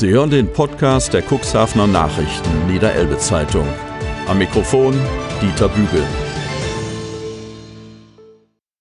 Sie 0.00 0.08
hören 0.08 0.30
den 0.30 0.50
Podcast 0.50 1.12
der 1.12 1.22
Cuxhavener 1.22 1.86
Nachrichten 1.86 2.66
Niederelbe 2.66 3.18
Zeitung. 3.18 3.68
Am 4.28 4.38
Mikrofon 4.38 4.98
Dieter 5.42 5.68
Bügel. 5.68 6.02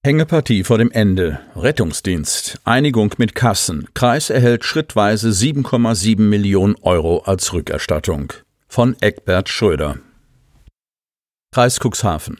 Hängepartie 0.02 0.64
vor 0.64 0.78
dem 0.78 0.90
Ende. 0.92 1.42
Rettungsdienst. 1.58 2.62
Einigung 2.64 3.16
mit 3.18 3.36
Kassen. 3.36 3.90
Kreis 3.94 4.30
erhält 4.30 4.64
schrittweise 4.64 5.32
7,7 5.32 6.22
Millionen 6.22 6.76
Euro 6.84 7.18
als 7.26 7.52
Rückerstattung. 7.52 8.32
Von 8.70 8.96
Eckbert 9.02 9.50
Schröder. 9.50 10.00
Kreis 11.52 11.82
Cuxhaven. 11.82 12.40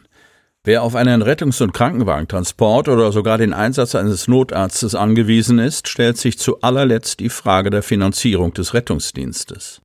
Wer 0.62 0.82
auf 0.82 0.94
einen 0.94 1.22
Rettungs- 1.22 1.62
und 1.62 1.72
Krankenwagentransport 1.72 2.88
oder 2.88 3.12
sogar 3.12 3.38
den 3.38 3.54
Einsatz 3.54 3.94
eines 3.94 4.28
Notarztes 4.28 4.94
angewiesen 4.94 5.58
ist, 5.58 5.88
stellt 5.88 6.18
sich 6.18 6.38
zu 6.38 6.60
allerletzt 6.60 7.20
die 7.20 7.30
Frage 7.30 7.70
der 7.70 7.82
Finanzierung 7.82 8.52
des 8.52 8.74
Rettungsdienstes. 8.74 9.80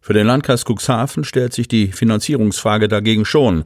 Für 0.00 0.12
den 0.12 0.28
Landkreis 0.28 0.64
Cuxhaven 0.64 1.24
stellt 1.24 1.52
sich 1.52 1.66
die 1.66 1.88
Finanzierungsfrage 1.88 2.86
dagegen 2.86 3.24
schon, 3.24 3.64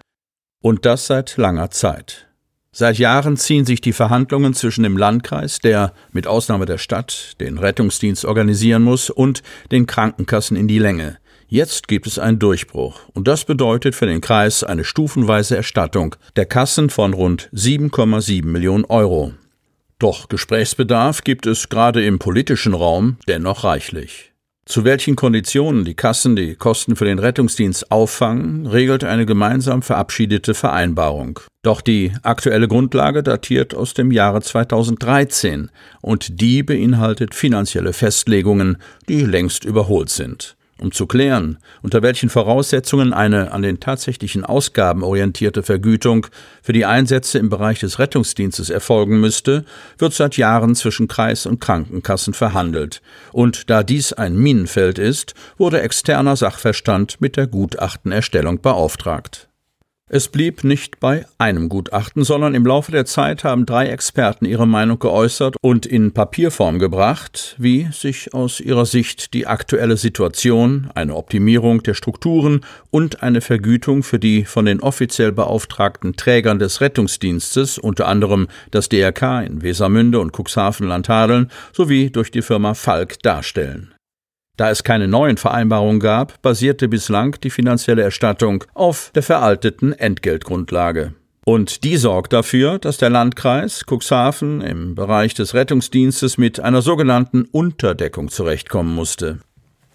und 0.63 0.87
das 0.87 1.07
seit 1.07 1.37
langer 1.37 1.71
Zeit. 1.71 2.32
Seit 2.75 2.97
Jahren 2.97 3.37
ziehen 3.37 3.67
sich 3.67 3.83
die 3.83 3.93
Verhandlungen 3.93 4.55
zwischen 4.55 4.83
dem 4.83 4.97
Landkreis, 4.97 5.59
der 5.59 5.93
mit 6.11 6.27
Ausnahme 6.27 6.65
der 6.65 6.79
Stadt 6.79 7.39
den 7.39 7.59
Rettungsdienst 7.59 8.25
organisieren 8.25 8.83
muss, 8.83 9.11
und 9.11 9.43
den 9.71 9.87
Krankenkassen 9.87 10.57
in 10.57 10.69
die 10.69 10.79
Länge. 10.79 11.19
Jetzt 11.49 11.87
gibt 11.87 12.07
es 12.07 12.19
einen 12.19 12.39
Durchbruch, 12.39 13.01
und 13.13 13.29
das 13.29 13.45
bedeutet 13.45 13.95
für 13.95 14.07
den 14.07 14.23
Kreis 14.23 14.65
eine 14.65 14.85
stufenweise 14.85 15.55
Erstattung 15.55 16.17
der 16.35 16.47
Kassen 16.47 16.89
von 16.89 17.13
rund 17.13 17.51
7,7 17.53 18.47
Millionen 18.47 18.87
Euro. 18.87 19.35
Doch 19.99 20.31
Gesprächsbedarf 20.31 21.25
gibt 21.25 21.45
es 21.45 21.69
gerade 21.69 22.03
im 22.03 22.19
politischen 22.19 22.73
Raum 22.73 23.19
dennoch 23.29 23.65
reichlich. 23.65 24.32
Zu 24.65 24.85
welchen 24.85 25.17
Konditionen 25.17 25.85
die 25.85 25.95
Kassen 25.95 26.37
die 26.37 26.55
Kosten 26.55 26.95
für 26.95 27.05
den 27.05 27.19
Rettungsdienst 27.19 27.91
auffangen, 27.91 28.67
regelt 28.67 29.03
eine 29.03 29.27
gemeinsam 29.27 29.83
verabschiedete 29.83 30.55
Vereinbarung. 30.55 31.41
Doch 31.63 31.81
die 31.81 32.13
aktuelle 32.23 32.69
Grundlage 32.69 33.25
datiert 33.25 33.75
aus 33.75 33.93
dem 33.93 34.13
Jahre 34.13 34.41
2013 34.41 35.71
und 36.01 36.41
die 36.41 36.63
beinhaltet 36.63 37.35
finanzielle 37.35 37.93
Festlegungen, 37.93 38.77
die 39.09 39.25
längst 39.25 39.65
überholt 39.65 40.11
sind. 40.11 40.57
Um 40.79 40.91
zu 40.91 41.07
klären, 41.07 41.59
unter 41.83 42.03
welchen 42.03 42.29
Voraussetzungen 42.29 43.13
eine 43.13 43.53
an 43.53 43.63
den 43.63 43.79
tatsächlichen 43.79 44.45
Ausgaben 44.45 45.05
orientierte 45.05 45.63
Vergütung 45.63 46.27
für 46.63 46.73
die 46.73 46.87
Einsätze 46.87 47.39
im 47.39 47.51
Bereich 47.51 47.79
des 47.79 47.99
Rettungsdienstes 47.99 48.69
erfolgen 48.69 49.21
müsste, 49.21 49.65
wird 49.99 50.13
seit 50.13 50.37
Jahren 50.37 50.75
zwischen 50.75 51.09
Kreis 51.09 51.47
und 51.47 51.61
Krankenkassen 51.61 52.35
verhandelt. 52.35 53.01
Und 53.33 53.71
da 53.71 53.83
dies 53.83 54.13
ein 54.13 54.37
Minenfeld 54.37 54.99
ist, 54.99 55.35
wurde 55.57 55.83
externer 55.83 56.37
Sachverstand 56.37 57.21
mit 57.21 57.37
der 57.37 57.47
Gutachtenerstellung 57.47 58.61
beauftragt. 58.61 59.52
Es 60.15 60.29
blieb 60.29 60.63
nicht 60.63 61.01
bei 61.01 61.25
einem 61.39 61.71
Gutachten, 61.71 62.23
sondern 62.23 62.55
im 62.55 62.67
Laufe 62.67 62.93
der 62.93 63.07
Zeit 63.07 63.45
haben 63.45 63.65
drei 63.65 63.87
Experten 63.87 64.45
ihre 64.45 64.67
Meinung 64.69 64.99
geäußert 64.99 65.57
und 65.63 65.87
in 65.87 66.13
Papierform 66.13 66.79
gebracht, 66.79 67.57
wie 67.57 67.89
sich 67.93 68.35
aus 68.35 68.61
ihrer 68.61 68.85
Sicht 68.85 69.33
die 69.33 69.47
aktuelle 69.47 69.97
Situation, 69.97 70.91
eine 70.95 71.17
Optimierung 71.17 71.83
der 71.83 71.95
Strukturen 71.95 72.61
und 72.91 73.23
eine 73.23 73.41
Vergütung 73.41 74.03
für 74.03 74.19
die 74.19 74.45
von 74.45 74.67
den 74.67 74.81
offiziell 74.81 75.33
beauftragten 75.33 76.15
Trägern 76.15 76.59
des 76.59 76.83
Rettungsdienstes, 76.83 77.79
unter 77.79 78.07
anderem 78.07 78.49
das 78.71 78.91
DRK 78.91 79.41
in 79.47 79.63
Wesermünde 79.63 80.21
und 80.21 80.33
Cuxhaven-Landhadeln, 80.37 81.51
sowie 81.73 82.11
durch 82.11 82.31
die 82.31 82.43
Firma 82.43 82.75
Falk 82.75 83.23
darstellen. 83.23 83.92
Da 84.63 84.71
es 84.71 84.85
keine 84.85 85.09
neuen 85.09 85.39
Vereinbarungen 85.39 85.99
gab, 85.99 86.41
basierte 86.41 86.87
bislang 86.87 87.37
die 87.43 87.51
finanzielle 87.51 88.03
Erstattung 88.03 88.63
auf 88.75 89.11
der 89.13 89.25
veralteten 89.25 89.93
Entgeltgrundlage. 89.93 91.15
Und 91.45 91.83
die 91.83 91.97
sorgt 91.97 92.33
dafür, 92.33 92.79
dass 92.79 92.97
der 92.97 93.11
Landkreis 93.11 93.85
Cuxhaven 93.91 94.61
im 94.61 94.95
Bereich 94.95 95.35
des 95.35 95.55
Rettungsdienstes 95.55 96.39
mit 96.39 96.61
einer 96.61 96.81
sogenannten 96.81 97.43
Unterdeckung 97.51 98.29
zurechtkommen 98.29 98.95
musste. 98.95 99.41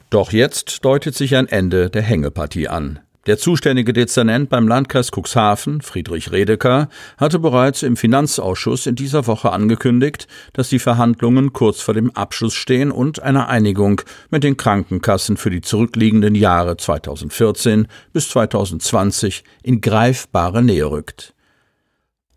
Doch 0.10 0.34
jetzt 0.34 0.84
deutet 0.84 1.16
sich 1.16 1.38
ein 1.38 1.48
Ende 1.48 1.90
der 1.90 2.02
Hängepartie 2.02 2.68
an. 2.68 3.00
Der 3.28 3.38
zuständige 3.38 3.92
Dezernent 3.92 4.50
beim 4.50 4.70
Landkreis 4.70 5.12
Cuxhaven, 5.12 5.82
Friedrich 5.82 6.32
Redeker, 6.32 6.88
hatte 7.18 7.40
bereits 7.40 7.84
im 7.84 7.98
Finanzausschuss 7.98 8.88
in 8.88 8.96
dieser 8.96 9.28
Woche 9.28 9.52
angekündigt, 9.52 10.30
dass 10.54 10.70
die 10.70 10.80
Verhandlungen 10.80 11.52
kurz 11.52 11.82
vor 11.82 11.94
dem 11.94 12.10
Abschluss 12.12 12.54
stehen 12.54 12.90
und 12.90 13.22
eine 13.22 13.50
Einigung 13.50 14.02
mit 14.30 14.46
den 14.46 14.56
Krankenkassen 14.56 15.36
für 15.36 15.50
die 15.50 15.60
zurückliegenden 15.60 16.36
Jahre 16.36 16.78
2014 16.78 17.90
bis 18.14 18.30
2020 18.30 19.44
in 19.62 19.82
greifbare 19.82 20.64
Nähe 20.64 20.90
rückt. 20.90 21.34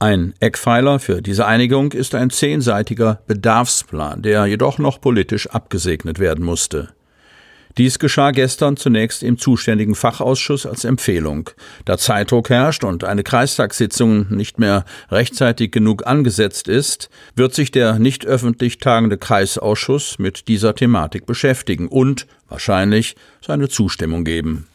Ein 0.01 0.35
Eckpfeiler 0.41 0.99
für 0.99 1.23
diese 1.23 1.47
Einigung 1.47 1.93
ist 1.93 2.17
ein 2.17 2.31
zehnseitiger 2.31 3.23
Bedarfsplan, 3.29 4.23
der 4.23 4.47
jedoch 4.47 4.79
noch 4.79 5.01
politisch 5.01 5.47
abgesegnet 5.47 6.19
werden 6.19 6.45
musste. 6.45 6.89
Dies 7.79 7.99
geschah 7.99 8.33
gestern 8.33 8.77
zunächst 8.77 9.23
im 9.23 9.39
zuständigen 9.39 9.95
Fachausschuss 9.95 10.67
als 10.67 10.85
Empfehlung. 10.85 11.51
Da 11.85 11.99
Zeitdruck 11.99 12.51
herrscht 12.51 12.83
und 12.83 13.05
eine 13.05 13.23
Kreistagssitzung 13.23 14.27
nicht 14.31 14.59
mehr 14.59 14.85
rechtzeitig 15.11 15.71
genug 15.71 16.07
angesetzt 16.07 16.67
ist, 16.67 17.11
wird 17.37 17.55
sich 17.55 17.71
der 17.71 17.99
nicht 17.99 18.27
öffentlich 18.27 18.79
tagende 18.79 19.19
Kreisausschuss 19.19 20.19
mit 20.19 20.49
dieser 20.49 20.75
Thematik 20.75 21.27
beschäftigen 21.27 21.87
und 21.87 22.27
wahrscheinlich 22.49 23.17
seine 23.41 23.69
Zustimmung 23.69 24.25
geben. 24.25 24.67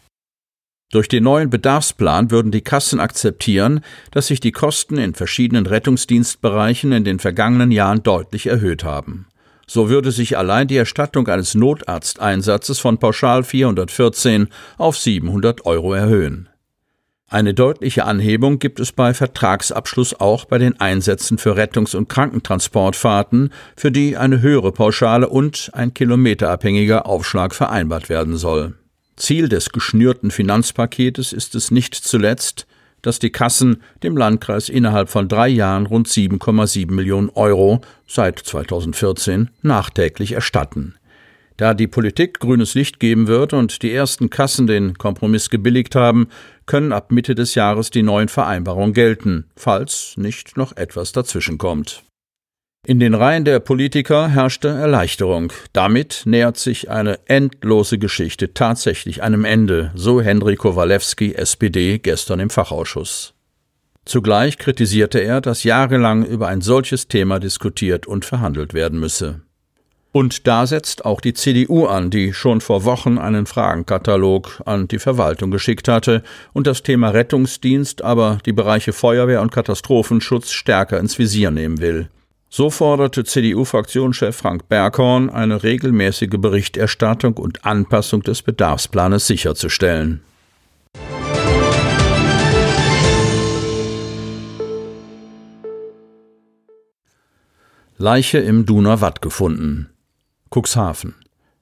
Durch 0.91 1.09
den 1.09 1.23
neuen 1.23 1.49
Bedarfsplan 1.49 2.31
würden 2.31 2.51
die 2.51 2.61
Kassen 2.61 3.01
akzeptieren, 3.01 3.81
dass 4.11 4.27
sich 4.27 4.39
die 4.39 4.53
Kosten 4.53 4.97
in 4.97 5.13
verschiedenen 5.13 5.65
Rettungsdienstbereichen 5.65 6.93
in 6.93 7.03
den 7.03 7.19
vergangenen 7.19 7.71
Jahren 7.71 8.03
deutlich 8.03 8.47
erhöht 8.47 8.85
haben. 8.85 9.27
So 9.67 9.89
würde 9.89 10.11
sich 10.11 10.37
allein 10.37 10.67
die 10.67 10.77
Erstattung 10.77 11.27
eines 11.27 11.55
Notarzteinsatzes 11.55 12.79
von 12.79 12.97
pauschal 12.97 13.43
414 13.43 14.49
auf 14.77 14.97
700 14.97 15.65
Euro 15.65 15.93
erhöhen. 15.93 16.49
Eine 17.27 17.55
deutliche 17.55 18.05
Anhebung 18.05 18.59
gibt 18.59 18.79
es 18.79 18.91
bei 18.91 19.15
Vertragsabschluss 19.15 20.19
auch 20.19 20.45
bei 20.45 20.59
den 20.59 20.79
Einsätzen 20.79 21.39
für 21.39 21.57
Rettungs- 21.57 21.95
und 21.95 22.07
Krankentransportfahrten, 22.07 23.51
für 23.75 23.91
die 23.91 24.15
eine 24.15 24.41
höhere 24.41 24.71
Pauschale 24.71 25.27
und 25.27 25.71
ein 25.73 25.93
kilometerabhängiger 25.93 27.07
Aufschlag 27.07 27.55
vereinbart 27.55 28.09
werden 28.09 28.37
soll. 28.37 28.75
Ziel 29.15 29.49
des 29.49 29.71
geschnürten 29.71 30.29
Finanzpaketes 30.29 31.33
ist 31.33 31.55
es 31.55 31.71
nicht 31.71 31.95
zuletzt, 31.95 32.67
dass 33.05 33.19
die 33.19 33.29
Kassen 33.29 33.83
dem 34.01 34.17
Landkreis 34.17 34.67
innerhalb 34.67 35.09
von 35.09 35.27
drei 35.27 35.47
Jahren 35.47 35.85
rund 35.85 36.07
7,7 36.07 36.91
Millionen 36.91 37.29
Euro 37.29 37.81
seit 38.07 38.39
2014 38.39 39.51
nachträglich 39.61 40.31
erstatten. 40.31 40.95
Da 41.57 41.75
die 41.75 41.87
Politik 41.87 42.39
grünes 42.39 42.73
Licht 42.73 42.99
geben 42.99 43.27
wird 43.27 43.53
und 43.53 43.83
die 43.83 43.93
ersten 43.93 44.31
Kassen 44.31 44.65
den 44.65 44.95
Kompromiss 44.95 45.51
gebilligt 45.51 45.93
haben, 45.93 46.29
können 46.65 46.91
ab 46.91 47.11
Mitte 47.11 47.35
des 47.35 47.53
Jahres 47.53 47.91
die 47.91 48.01
neuen 48.01 48.27
Vereinbarungen 48.27 48.93
gelten, 48.93 49.45
falls 49.55 50.15
nicht 50.17 50.57
noch 50.57 50.75
etwas 50.75 51.11
dazwischenkommt. 51.11 52.04
In 52.87 52.99
den 52.99 53.15
Reihen 53.15 53.45
der 53.45 53.59
Politiker 53.59 54.27
herrschte 54.27 54.67
Erleichterung. 54.67 55.51
Damit 55.73 56.21
nähert 56.25 56.57
sich 56.57 56.91
eine 56.91 57.17
endlose 57.25 57.97
Geschichte 57.97 58.53
tatsächlich 58.53 59.23
einem 59.23 59.43
Ende, 59.43 59.91
so 59.95 60.21
Henry 60.21 60.55
Kowalewski, 60.55 61.33
SPD, 61.33 61.97
gestern 61.97 62.39
im 62.39 62.51
Fachausschuss. 62.51 63.33
Zugleich 64.05 64.59
kritisierte 64.59 65.17
er, 65.17 65.41
dass 65.41 65.63
jahrelang 65.63 66.23
über 66.23 66.47
ein 66.47 66.61
solches 66.61 67.07
Thema 67.07 67.39
diskutiert 67.39 68.05
und 68.05 68.23
verhandelt 68.23 68.75
werden 68.75 68.99
müsse. 68.99 69.41
Und 70.11 70.45
da 70.45 70.67
setzt 70.67 71.05
auch 71.05 71.21
die 71.21 71.33
CDU 71.33 71.87
an, 71.87 72.11
die 72.11 72.33
schon 72.33 72.61
vor 72.61 72.85
Wochen 72.85 73.17
einen 73.17 73.47
Fragenkatalog 73.47 74.61
an 74.65 74.87
die 74.87 74.99
Verwaltung 74.99 75.49
geschickt 75.49 75.87
hatte 75.87 76.21
und 76.53 76.67
das 76.67 76.83
Thema 76.83 77.09
Rettungsdienst, 77.09 78.03
aber 78.03 78.37
die 78.45 78.53
Bereiche 78.53 78.93
Feuerwehr 78.93 79.41
und 79.41 79.51
Katastrophenschutz 79.51 80.51
stärker 80.51 80.99
ins 80.99 81.17
Visier 81.17 81.49
nehmen 81.49 81.81
will. 81.81 82.09
So 82.49 82.69
forderte 82.69 83.23
CDU-Fraktionschef 83.23 84.35
Frank 84.35 84.69
Berghorn, 84.69 85.29
eine 85.29 85.63
regelmäßige 85.63 86.37
Berichterstattung 86.37 87.33
und 87.37 87.65
Anpassung 87.65 88.21
des 88.21 88.41
Bedarfsplanes 88.41 89.27
sicherzustellen. 89.27 90.21
Leiche 97.97 98.39
im 98.39 98.65
Duner 98.65 98.99
Watt 98.99 99.21
gefunden. 99.21 99.89
Cuxhaven. 100.53 101.15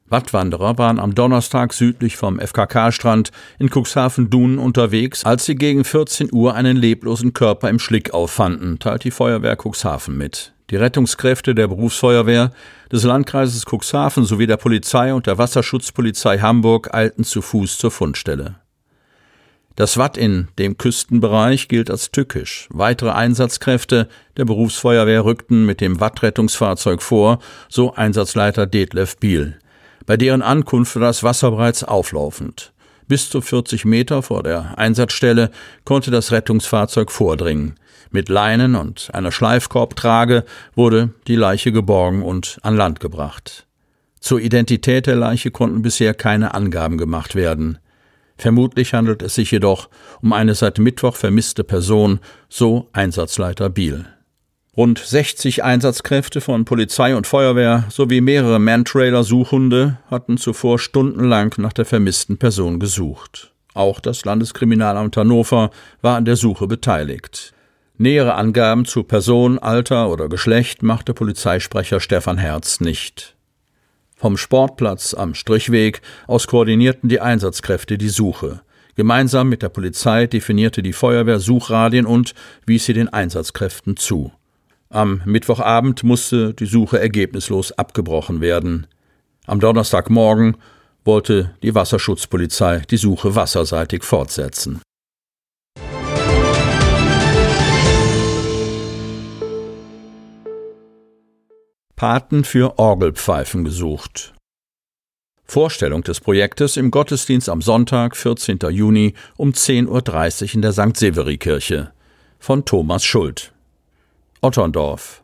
Wattwanderer 0.07 0.77
waren 0.77 0.99
am 0.99 1.15
Donnerstag 1.15 1.73
südlich 1.73 2.17
vom 2.17 2.39
FKK-Strand 2.39 3.31
in 3.59 3.69
Cuxhaven-Dunen 3.69 4.59
unterwegs, 4.59 5.25
als 5.25 5.45
sie 5.45 5.55
gegen 5.55 5.83
14 5.83 6.29
Uhr 6.31 6.53
einen 6.55 6.77
leblosen 6.77 7.33
Körper 7.33 7.69
im 7.69 7.79
Schlick 7.79 8.13
auffanden, 8.13 8.79
teilt 8.79 9.03
die 9.03 9.11
Feuerwehr 9.11 9.55
Cuxhaven 9.55 10.17
mit. 10.17 10.52
Die 10.69 10.75
Rettungskräfte 10.75 11.53
der 11.53 11.67
Berufsfeuerwehr, 11.67 12.51
des 12.91 13.03
Landkreises 13.03 13.65
Cuxhaven 13.65 14.23
sowie 14.23 14.47
der 14.47 14.57
Polizei 14.57 15.13
und 15.13 15.27
der 15.27 15.37
Wasserschutzpolizei 15.37 16.39
Hamburg 16.39 16.93
eilten 16.93 17.23
zu 17.23 17.41
Fuß 17.41 17.77
zur 17.77 17.91
Fundstelle. 17.91 18.55
Das 19.75 19.97
Watt 19.97 20.17
in 20.17 20.49
dem 20.59 20.77
Küstenbereich 20.77 21.67
gilt 21.67 21.89
als 21.89 22.11
tückisch. 22.11 22.67
Weitere 22.71 23.09
Einsatzkräfte 23.09 24.07
der 24.37 24.45
Berufsfeuerwehr 24.45 25.25
rückten 25.25 25.65
mit 25.65 25.81
dem 25.81 25.99
Wattrettungsfahrzeug 25.99 27.01
vor, 27.01 27.39
so 27.69 27.95
Einsatzleiter 27.95 28.67
Detlef 28.67 29.17
Biel. 29.17 29.57
Bei 30.05 30.15
deren 30.15 30.43
Ankunft 30.43 30.95
war 30.95 31.01
das 31.01 31.23
Wasser 31.23 31.49
bereits 31.49 31.83
auflaufend. 31.83 32.71
Bis 33.07 33.29
zu 33.29 33.41
40 33.41 33.85
Meter 33.85 34.21
vor 34.21 34.43
der 34.43 34.77
Einsatzstelle 34.77 35.49
konnte 35.85 36.11
das 36.11 36.31
Rettungsfahrzeug 36.31 37.11
vordringen. 37.11 37.75
Mit 38.13 38.29
Leinen 38.29 38.75
und 38.75 39.09
einer 39.11 39.31
Schleifkorbtrage 39.31 40.45
wurde 40.75 41.09
die 41.27 41.35
Leiche 41.35 41.71
geborgen 41.71 42.21
und 42.21 42.59
an 42.61 42.77
Land 42.77 42.99
gebracht. 42.99 43.65
Zur 44.19 44.39
Identität 44.39 45.07
der 45.07 45.15
Leiche 45.15 45.49
konnten 45.49 45.81
bisher 45.81 46.13
keine 46.13 46.53
Angaben 46.53 46.99
gemacht 46.99 47.33
werden. 47.33 47.79
Vermutlich 48.37 48.93
handelt 48.93 49.23
es 49.23 49.33
sich 49.33 49.49
jedoch 49.49 49.89
um 50.21 50.31
eine 50.31 50.53
seit 50.53 50.77
Mittwoch 50.77 51.15
vermisste 51.15 51.63
Person, 51.63 52.19
so 52.49 52.87
Einsatzleiter 52.93 53.71
Biel. 53.71 54.05
Rund 54.77 54.99
60 54.99 55.63
Einsatzkräfte 55.63 56.39
von 56.39 56.65
Polizei 56.65 57.15
und 57.15 57.25
Feuerwehr 57.25 57.85
sowie 57.89 58.21
mehrere 58.21 58.59
Mantrailer-Suchhunde 58.59 59.97
hatten 60.11 60.37
zuvor 60.37 60.77
stundenlang 60.77 61.55
nach 61.57 61.73
der 61.73 61.85
vermissten 61.85 62.37
Person 62.37 62.79
gesucht. 62.79 63.51
Auch 63.73 63.99
das 63.99 64.23
Landeskriminalamt 64.23 65.17
Hannover 65.17 65.71
war 66.03 66.17
an 66.17 66.25
der 66.25 66.35
Suche 66.35 66.67
beteiligt. 66.67 67.55
Nähere 68.03 68.33
Angaben 68.33 68.83
zu 68.83 69.03
Person, 69.03 69.59
Alter 69.59 70.09
oder 70.09 70.27
Geschlecht 70.27 70.83
machte 70.83 71.13
Polizeisprecher 71.13 72.01
Stefan 72.01 72.37
Herz 72.37 72.81
nicht. 72.81 73.37
Vom 74.17 74.35
Sportplatz 74.35 75.13
am 75.13 75.33
Strichweg 75.33 76.01
aus 76.27 76.47
koordinierten 76.47 77.07
die 77.07 77.21
Einsatzkräfte 77.21 77.97
die 77.97 78.09
Suche. 78.09 78.59
Gemeinsam 78.95 79.47
mit 79.47 79.61
der 79.61 79.69
Polizei 79.69 80.27
definierte 80.27 80.83
die 80.83 80.91
Feuerwehr 80.91 81.39
Suchradien 81.39 82.05
und 82.05 82.33
wies 82.65 82.83
sie 82.83 82.93
den 82.93 83.07
Einsatzkräften 83.07 83.95
zu. 83.95 84.33
Am 84.89 85.21
Mittwochabend 85.23 86.03
musste 86.03 86.53
die 86.53 86.65
Suche 86.65 86.99
ergebnislos 86.99 87.71
abgebrochen 87.71 88.41
werden. 88.41 88.85
Am 89.45 89.61
Donnerstagmorgen 89.61 90.57
wollte 91.05 91.55
die 91.63 91.73
Wasserschutzpolizei 91.73 92.79
die 92.79 92.97
Suche 92.97 93.33
wasserseitig 93.33 94.03
fortsetzen. 94.03 94.81
Paten 102.03 102.43
für 102.43 102.79
Orgelpfeifen 102.79 103.63
gesucht. 103.63 104.33
Vorstellung 105.45 106.03
des 106.03 106.19
Projektes 106.19 106.75
im 106.75 106.91
Gottesdienst 106.91 107.47
am 107.47 107.61
Sonntag, 107.61 108.17
14. 108.17 108.59
Juni 108.71 109.13
um 109.37 109.51
10.30 109.51 109.87
Uhr 109.87 110.53
in 110.55 110.61
der 110.61 110.73
St. 110.73 110.97
Severi-Kirche 110.97 111.93
von 112.39 112.65
Thomas 112.65 113.05
Schuld. 113.05 113.53
Otterndorf. 114.41 115.23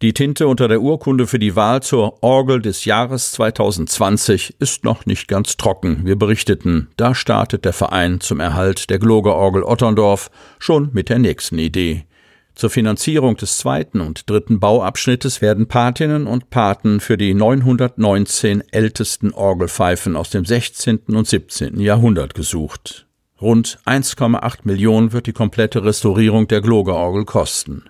Die 0.00 0.14
Tinte 0.14 0.46
unter 0.46 0.68
der 0.68 0.80
Urkunde 0.80 1.26
für 1.26 1.40
die 1.40 1.56
Wahl 1.56 1.82
zur 1.82 2.22
Orgel 2.22 2.62
des 2.62 2.84
Jahres 2.84 3.32
2020 3.32 4.54
ist 4.60 4.84
noch 4.84 5.06
nicht 5.06 5.26
ganz 5.26 5.56
trocken. 5.56 6.02
Wir 6.04 6.14
berichteten, 6.14 6.88
da 6.96 7.16
startet 7.16 7.64
der 7.64 7.72
Verein 7.72 8.20
zum 8.20 8.38
Erhalt 8.38 8.90
der 8.90 9.00
Glogerorgel 9.00 9.64
Otterndorf 9.64 10.30
schon 10.60 10.90
mit 10.92 11.08
der 11.08 11.18
nächsten 11.18 11.58
Idee. 11.58 12.04
Zur 12.54 12.70
Finanzierung 12.70 13.36
des 13.36 13.58
zweiten 13.58 14.00
und 14.00 14.28
dritten 14.28 14.60
Bauabschnittes 14.60 15.40
werden 15.40 15.68
Patinnen 15.68 16.26
und 16.26 16.50
Paten 16.50 17.00
für 17.00 17.16
die 17.16 17.34
919 17.34 18.62
ältesten 18.70 19.32
Orgelpfeifen 19.32 20.16
aus 20.16 20.30
dem 20.30 20.44
16. 20.44 21.00
und 21.08 21.26
17. 21.26 21.80
Jahrhundert 21.80 22.34
gesucht. 22.34 23.06
Rund 23.40 23.78
1,8 23.86 24.60
Millionen 24.64 25.12
wird 25.12 25.26
die 25.26 25.32
komplette 25.32 25.84
Restaurierung 25.84 26.46
der 26.46 26.60
Glogerorgel 26.60 27.24
kosten. 27.24 27.84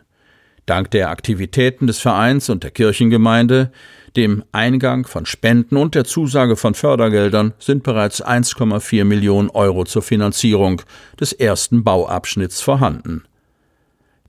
Dank 0.64 0.92
der 0.92 1.10
Aktivitäten 1.10 1.88
des 1.88 1.98
Vereins 1.98 2.48
und 2.48 2.62
der 2.62 2.70
Kirchengemeinde, 2.70 3.72
dem 4.16 4.44
Eingang 4.52 5.06
von 5.06 5.26
Spenden 5.26 5.76
und 5.76 5.94
der 5.94 6.04
Zusage 6.04 6.56
von 6.56 6.74
Fördergeldern 6.74 7.52
sind 7.58 7.82
bereits 7.82 8.24
1,4 8.24 9.04
Millionen 9.04 9.50
Euro 9.50 9.84
zur 9.84 10.02
Finanzierung 10.02 10.82
des 11.18 11.32
ersten 11.32 11.82
Bauabschnitts 11.82 12.60
vorhanden. 12.60 13.24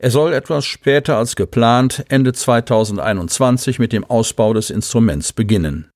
Er 0.04 0.12
soll 0.12 0.34
etwas 0.34 0.66
später 0.66 1.18
als 1.18 1.38
geplant 1.38 2.04
Ende 2.10 2.34
2021 2.34 3.80
mit 3.80 3.94
dem 3.94 4.04
Ausbau 4.04 4.52
des 4.52 4.70
Instruments 4.70 5.32
beginnen. 5.32 5.92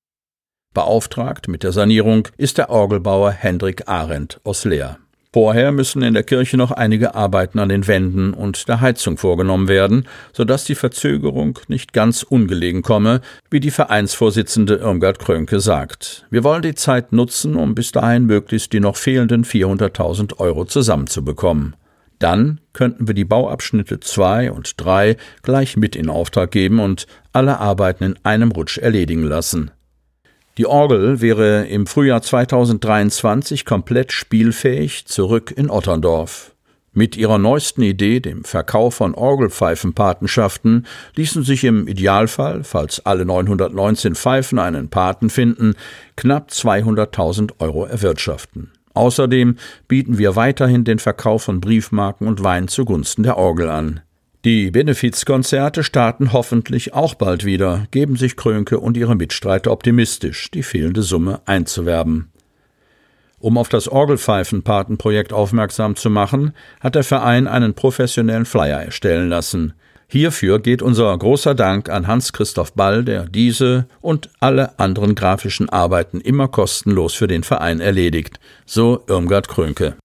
Beauftragt 0.72 1.46
mit 1.46 1.62
der 1.62 1.72
Sanierung 1.72 2.26
ist 2.38 2.56
der 2.56 2.70
Orgelbauer 2.70 3.32
Hendrik 3.32 3.86
Arendt 3.86 4.40
aus 4.44 4.64
Leer. 4.64 4.96
Vorher 5.34 5.72
müssen 5.72 6.00
in 6.00 6.14
der 6.14 6.22
Kirche 6.22 6.56
noch 6.56 6.70
einige 6.70 7.14
Arbeiten 7.16 7.58
an 7.58 7.68
den 7.68 7.86
Wänden 7.86 8.32
und 8.32 8.66
der 8.66 8.80
Heizung 8.80 9.18
vorgenommen 9.18 9.68
werden, 9.68 10.08
sodass 10.32 10.64
die 10.64 10.74
Verzögerung 10.74 11.58
nicht 11.68 11.92
ganz 11.92 12.22
ungelegen 12.22 12.80
komme, 12.80 13.20
wie 13.50 13.60
die 13.60 13.70
Vereinsvorsitzende 13.70 14.76
Irmgard 14.76 15.18
Krönke 15.18 15.60
sagt. 15.60 16.26
Wir 16.30 16.44
wollen 16.44 16.62
die 16.62 16.74
Zeit 16.74 17.12
nutzen, 17.12 17.56
um 17.56 17.74
bis 17.74 17.92
dahin 17.92 18.24
möglichst 18.24 18.72
die 18.72 18.80
noch 18.80 18.96
fehlenden 18.96 19.44
400.000 19.44 20.38
Euro 20.38 20.64
zusammenzubekommen. 20.64 21.76
Dann 22.18 22.60
könnten 22.72 23.06
wir 23.06 23.14
die 23.14 23.24
Bauabschnitte 23.24 24.00
2 24.00 24.52
und 24.52 24.74
3 24.76 25.16
gleich 25.42 25.76
mit 25.76 25.94
in 25.94 26.08
Auftrag 26.08 26.50
geben 26.50 26.80
und 26.80 27.06
alle 27.32 27.58
Arbeiten 27.58 28.04
in 28.04 28.18
einem 28.24 28.50
Rutsch 28.50 28.78
erledigen 28.78 29.22
lassen. 29.22 29.70
Die 30.58 30.66
Orgel 30.66 31.20
wäre 31.20 31.66
im 31.66 31.86
Frühjahr 31.86 32.20
2023 32.20 33.64
komplett 33.64 34.10
spielfähig 34.10 35.06
zurück 35.06 35.52
in 35.56 35.70
Otterndorf. 35.70 36.56
Mit 36.92 37.16
ihrer 37.16 37.38
neuesten 37.38 37.82
Idee, 37.82 38.18
dem 38.18 38.42
Verkauf 38.42 38.96
von 38.96 39.14
Orgelpfeifenpatenschaften, 39.14 40.86
ließen 41.14 41.44
sich 41.44 41.62
im 41.62 41.86
Idealfall, 41.86 42.64
falls 42.64 43.06
alle 43.06 43.24
919 43.24 44.16
Pfeifen 44.16 44.58
einen 44.58 44.88
Paten 44.88 45.30
finden, 45.30 45.74
knapp 46.16 46.50
200.000 46.50 47.52
Euro 47.60 47.84
erwirtschaften. 47.84 48.72
Außerdem 48.94 49.56
bieten 49.86 50.18
wir 50.18 50.36
weiterhin 50.36 50.84
den 50.84 50.98
Verkauf 50.98 51.44
von 51.44 51.60
Briefmarken 51.60 52.26
und 52.26 52.42
Wein 52.42 52.68
zugunsten 52.68 53.22
der 53.22 53.36
Orgel 53.36 53.70
an. 53.70 54.00
Die 54.44 54.70
Benefizkonzerte 54.70 55.82
starten 55.82 56.32
hoffentlich 56.32 56.94
auch 56.94 57.14
bald 57.14 57.44
wieder, 57.44 57.86
geben 57.90 58.16
sich 58.16 58.36
Krönke 58.36 58.78
und 58.78 58.96
ihre 58.96 59.16
Mitstreiter 59.16 59.72
optimistisch, 59.72 60.50
die 60.52 60.62
fehlende 60.62 61.02
Summe 61.02 61.40
einzuwerben. 61.44 62.30
Um 63.40 63.58
auf 63.58 63.68
das 63.68 63.88
Orgelpfeifenpatenprojekt 63.88 65.32
aufmerksam 65.32 65.96
zu 65.96 66.10
machen, 66.10 66.52
hat 66.80 66.94
der 66.94 67.04
Verein 67.04 67.46
einen 67.46 67.74
professionellen 67.74 68.46
Flyer 68.46 68.82
erstellen 68.82 69.28
lassen. 69.28 69.74
Hierfür 70.10 70.58
geht 70.58 70.80
unser 70.80 71.16
großer 71.16 71.54
Dank 71.54 71.90
an 71.90 72.06
Hans-Christoph 72.06 72.72
Ball, 72.72 73.04
der 73.04 73.24
diese 73.26 73.86
und 74.00 74.30
alle 74.40 74.78
anderen 74.78 75.14
grafischen 75.14 75.68
Arbeiten 75.68 76.22
immer 76.22 76.48
kostenlos 76.48 77.12
für 77.12 77.26
den 77.26 77.42
Verein 77.42 77.80
erledigt, 77.80 78.40
so 78.64 79.04
Irmgard 79.06 79.48
Krönke. 79.48 79.96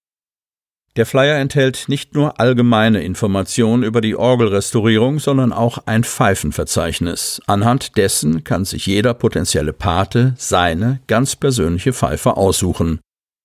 Der 0.98 1.05
Flyer 1.05 1.38
enthält 1.38 1.86
nicht 1.88 2.13
nur 2.13 2.39
allgemeine 2.39 3.01
Informationen 3.01 3.81
über 3.81 4.01
die 4.01 4.15
Orgelrestaurierung, 4.15 5.19
sondern 5.19 5.53
auch 5.53 5.79
ein 5.86 6.03
Pfeifenverzeichnis. 6.03 7.41
Anhand 7.48 7.98
dessen 7.98 8.43
kann 8.43 8.65
sich 8.65 8.86
jeder 8.86 9.13
potenzielle 9.13 9.74
Pate 9.74 10.36
seine 10.38 11.00
ganz 11.07 11.36
persönliche 11.36 11.93
Pfeife 11.93 12.38
aussuchen. 12.38 13.00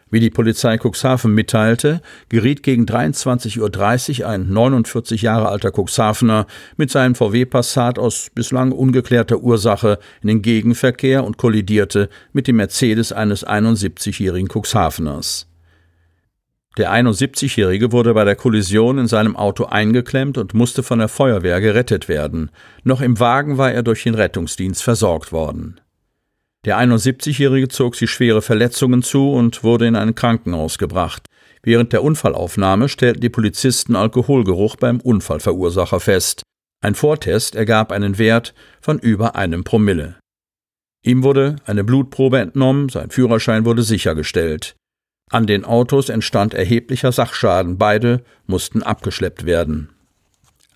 Wie 0.10 0.22
die 0.22 0.30
Polizei 0.30 0.78
Cuxhaven 0.78 1.34
mitteilte, 1.34 2.02
geriet 2.30 2.64
gegen 2.64 2.86
23.30 2.86 4.22
Uhr 4.22 4.28
ein 4.28 4.50
49 4.50 5.22
Jahre 5.22 5.50
alter 5.50 5.72
Cuxhavener 5.72 6.48
mit 6.78 6.90
seinem 6.92 7.14
VW 7.14 7.46
Passat 7.46 8.00
aus 8.00 8.30
bislang 8.34 8.72
ungeklärter 8.72 9.40
Ursache 9.40 10.00
in 10.22 10.30
den 10.30 10.42
Gegenverkehr 10.42 11.26
und 11.26 11.38
kollidierte 11.38 12.10
mit 12.32 12.48
dem 12.48 12.56
Mercedes 12.56 13.12
eines 13.12 13.46
71-jährigen 13.46 14.48
Cuxhaveners. 14.48 15.48
Der 16.78 16.92
71-Jährige 16.92 17.92
wurde 17.92 18.14
bei 18.14 18.24
der 18.24 18.36
Kollision 18.36 19.00
in 19.00 19.08
seinem 19.08 19.36
Auto 19.36 19.66
eingeklemmt 19.66 20.38
und 20.38 20.54
musste 20.54 20.84
von 20.84 21.00
der 21.00 21.08
Feuerwehr 21.08 21.60
gerettet 21.60 22.08
werden. 22.08 22.52
Noch 22.84 23.02
im 23.02 23.20
Wagen 23.20 23.58
war 23.58 23.72
er 23.72 23.82
durch 23.82 24.04
den 24.04 24.14
Rettungsdienst 24.14 24.84
versorgt 24.84 25.32
worden. 25.32 25.82
Der 26.66 26.78
71-Jährige 26.80 27.68
zog 27.70 27.96
sich 27.96 28.12
schwere 28.12 28.42
Verletzungen 28.42 29.04
zu 29.04 29.32
und 29.32 29.64
wurde 29.64 29.88
in 29.88 29.96
ein 29.96 30.16
Krankenhaus 30.16 30.78
gebracht. 30.78 31.28
Während 31.64 31.94
der 31.94 32.04
Unfallaufnahme 32.04 32.90
stellten 32.90 33.22
die 33.22 33.30
Polizisten 33.30 33.96
Alkoholgeruch 33.96 34.76
beim 34.76 35.00
Unfallverursacher 35.00 36.00
fest. 36.00 36.44
Ein 36.84 36.96
Vortest 36.96 37.56
ergab 37.56 37.92
einen 37.92 38.18
Wert 38.18 38.54
von 38.82 39.00
über 39.00 39.36
einem 39.36 39.64
Promille. 39.64 40.16
Ihm 41.04 41.24
wurde 41.24 41.56
eine 41.66 41.84
Blutprobe 41.84 42.40
entnommen, 42.40 42.90
sein 42.90 43.10
Führerschein 43.10 43.66
wurde 43.66 43.84
sichergestellt. 43.84 44.76
An 45.30 45.46
den 45.46 45.66
Autos 45.66 46.10
entstand 46.10 46.54
erheblicher 46.54 47.12
Sachschaden, 47.12 47.78
beide 47.78 48.24
mussten 48.46 48.82
abgeschleppt 48.82 49.46
werden. 49.46 49.90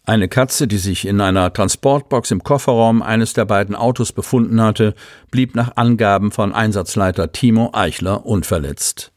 Eine 0.03 0.27
Katze, 0.27 0.67
die 0.67 0.79
sich 0.79 1.05
in 1.05 1.21
einer 1.21 1.53
Transportbox 1.53 2.31
im 2.31 2.43
Kofferraum 2.43 3.03
eines 3.03 3.33
der 3.33 3.45
beiden 3.45 3.75
Autos 3.75 4.11
befunden 4.11 4.59
hatte, 4.59 4.95
blieb 5.29 5.55
nach 5.55 5.77
Angaben 5.77 6.31
von 6.31 6.53
Einsatzleiter 6.53 7.31
Timo 7.31 7.69
Eichler 7.73 8.25
unverletzt. 8.25 9.11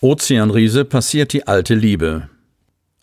Ozeanriese 0.00 0.86
passiert 0.86 1.34
die 1.34 1.46
alte 1.46 1.74
Liebe. 1.74 2.30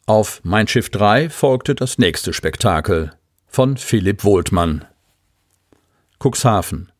Auf 0.08 0.42
Mein 0.44 0.68
Schiff 0.68 0.90
3 0.90 1.30
folgte 1.30 1.76
das 1.76 2.00
nächste 2.00 2.34
Spektakel 2.34 3.12
von 3.46 3.78
Philipp 3.78 4.24
Wohltmann. 4.24 4.84
Cuxhaven. 6.20 6.92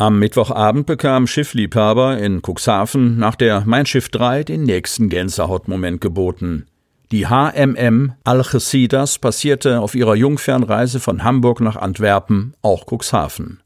Am 0.00 0.18
Mittwochabend 0.18 0.86
bekam 0.86 1.26
Schiffliebhaber 1.26 2.16
in 2.16 2.40
Cuxhaven 2.40 3.18
nach 3.18 3.34
der 3.34 3.64
Mein 3.66 3.84
Schiff 3.84 4.08
3 4.08 4.44
den 4.44 4.62
nächsten 4.62 5.10
Gänsehautmoment 5.10 6.00
geboten. 6.00 6.64
Die 7.12 7.26
HMM 7.26 8.14
Algeciras 8.24 9.18
passierte 9.18 9.78
auf 9.80 9.94
ihrer 9.94 10.14
Jungfernreise 10.14 11.00
von 11.00 11.22
Hamburg 11.22 11.60
nach 11.60 11.76
Antwerpen 11.76 12.54
auch 12.62 12.86
Cuxhaven. 12.86 13.59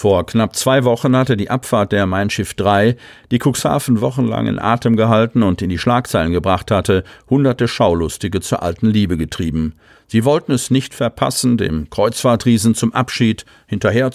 Vor 0.00 0.24
knapp 0.24 0.56
zwei 0.56 0.84
Wochen 0.84 1.14
hatte 1.14 1.36
die 1.36 1.50
Abfahrt 1.50 1.92
der 1.92 2.06
Mein 2.06 2.30
Schiff 2.30 2.54
3, 2.54 2.96
die 3.30 3.38
Cuxhaven 3.38 4.00
wochenlang 4.00 4.46
in 4.46 4.58
Atem 4.58 4.96
gehalten 4.96 5.42
und 5.42 5.60
in 5.60 5.68
die 5.68 5.76
Schlagzeilen 5.76 6.32
gebracht 6.32 6.70
hatte, 6.70 7.04
hunderte 7.28 7.68
Schaulustige 7.68 8.40
zur 8.40 8.62
alten 8.62 8.86
Liebe 8.86 9.18
getrieben. 9.18 9.74
Sie 10.06 10.24
wollten 10.24 10.52
es 10.52 10.70
nicht 10.70 10.94
verpassen, 10.94 11.58
dem 11.58 11.90
Kreuzfahrtriesen 11.90 12.74
zum 12.74 12.94
Abschied 12.94 13.44
hinterher 13.66 14.10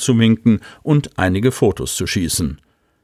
und 0.81 1.19
einige 1.19 1.51
Fotos 1.51 1.93
zu 1.93 2.07
schießen. 2.07 2.59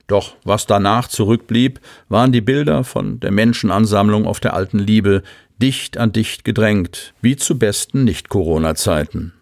Doch 0.08 0.34
was 0.44 0.66
danach 0.66 1.08
zurückblieb, 1.08 1.82
waren 2.10 2.32
die 2.32 2.42
Bilder 2.42 2.84
von 2.84 3.20
der 3.20 3.30
Menschenansammlung 3.30 4.26
auf 4.26 4.40
der 4.40 4.56
alten 4.56 4.80
Liebe, 4.80 5.22
dicht 5.62 6.00
an 6.00 6.14
dicht 6.14 6.44
gedrängt, 6.46 7.14
wie 7.22 7.36
zu 7.36 7.60
besten 7.60 8.06
Nicht-Corona-Zeiten. 8.06 9.34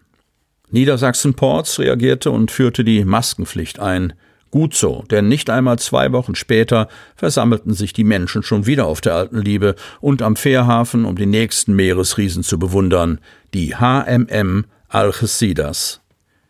Niedersachsen-Porz 0.70 1.78
reagierte 1.78 2.30
und 2.30 2.50
führte 2.50 2.84
die 2.84 3.04
Maskenpflicht 3.04 3.78
ein. 3.78 4.12
Gut 4.50 4.74
so, 4.74 5.04
denn 5.10 5.28
nicht 5.28 5.48
einmal 5.48 5.78
zwei 5.78 6.10
Wochen 6.10 6.34
später 6.34 6.88
versammelten 7.14 7.72
sich 7.72 7.92
die 7.92 8.02
Menschen 8.02 8.42
schon 8.42 8.66
wieder 8.66 8.86
auf 8.86 9.00
der 9.00 9.14
alten 9.14 9.40
Liebe 9.40 9.76
und 10.00 10.22
am 10.22 10.34
Fährhafen, 10.34 11.04
um 11.04 11.14
den 11.14 11.30
nächsten 11.30 11.74
Meeresriesen 11.74 12.42
zu 12.42 12.58
bewundern, 12.58 13.20
die 13.54 13.76
HMM 13.76 14.64
Algeciras. 14.88 16.00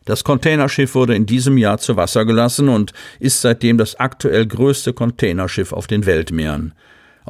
Das 0.07 0.25
Containerschiff 0.25 0.95
wurde 0.95 1.15
in 1.15 1.27
diesem 1.27 1.59
Jahr 1.59 1.77
zu 1.77 1.97
Wasser 1.97 2.25
gelassen 2.25 2.71
und 2.71 2.95
ist 3.19 3.43
seitdem 3.43 3.77
das 3.77 4.01
aktuell 4.01 4.47
größte 4.47 4.95
Containerschiff 4.95 5.73
auf 5.73 5.87
den 5.87 6.07
Weltmeeren. 6.07 6.73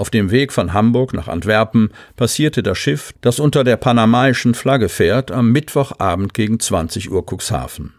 Auf 0.01 0.09
dem 0.09 0.31
Weg 0.31 0.51
von 0.51 0.73
Hamburg 0.73 1.13
nach 1.13 1.29
Antwerpen 1.29 1.91
passierte 2.17 2.63
das 2.63 2.79
Schiff, 2.79 3.13
das 3.21 3.39
unter 3.39 3.65
der 3.65 3.77
panamaischen 3.77 4.55
Flagge 4.55 4.89
fährt, 4.89 5.31
am 5.31 5.53
Mittwochabend 5.53 6.33
gegen 6.33 6.59
20 6.59 7.11
Uhr 7.11 7.23
Cuxhaven. 7.31 7.93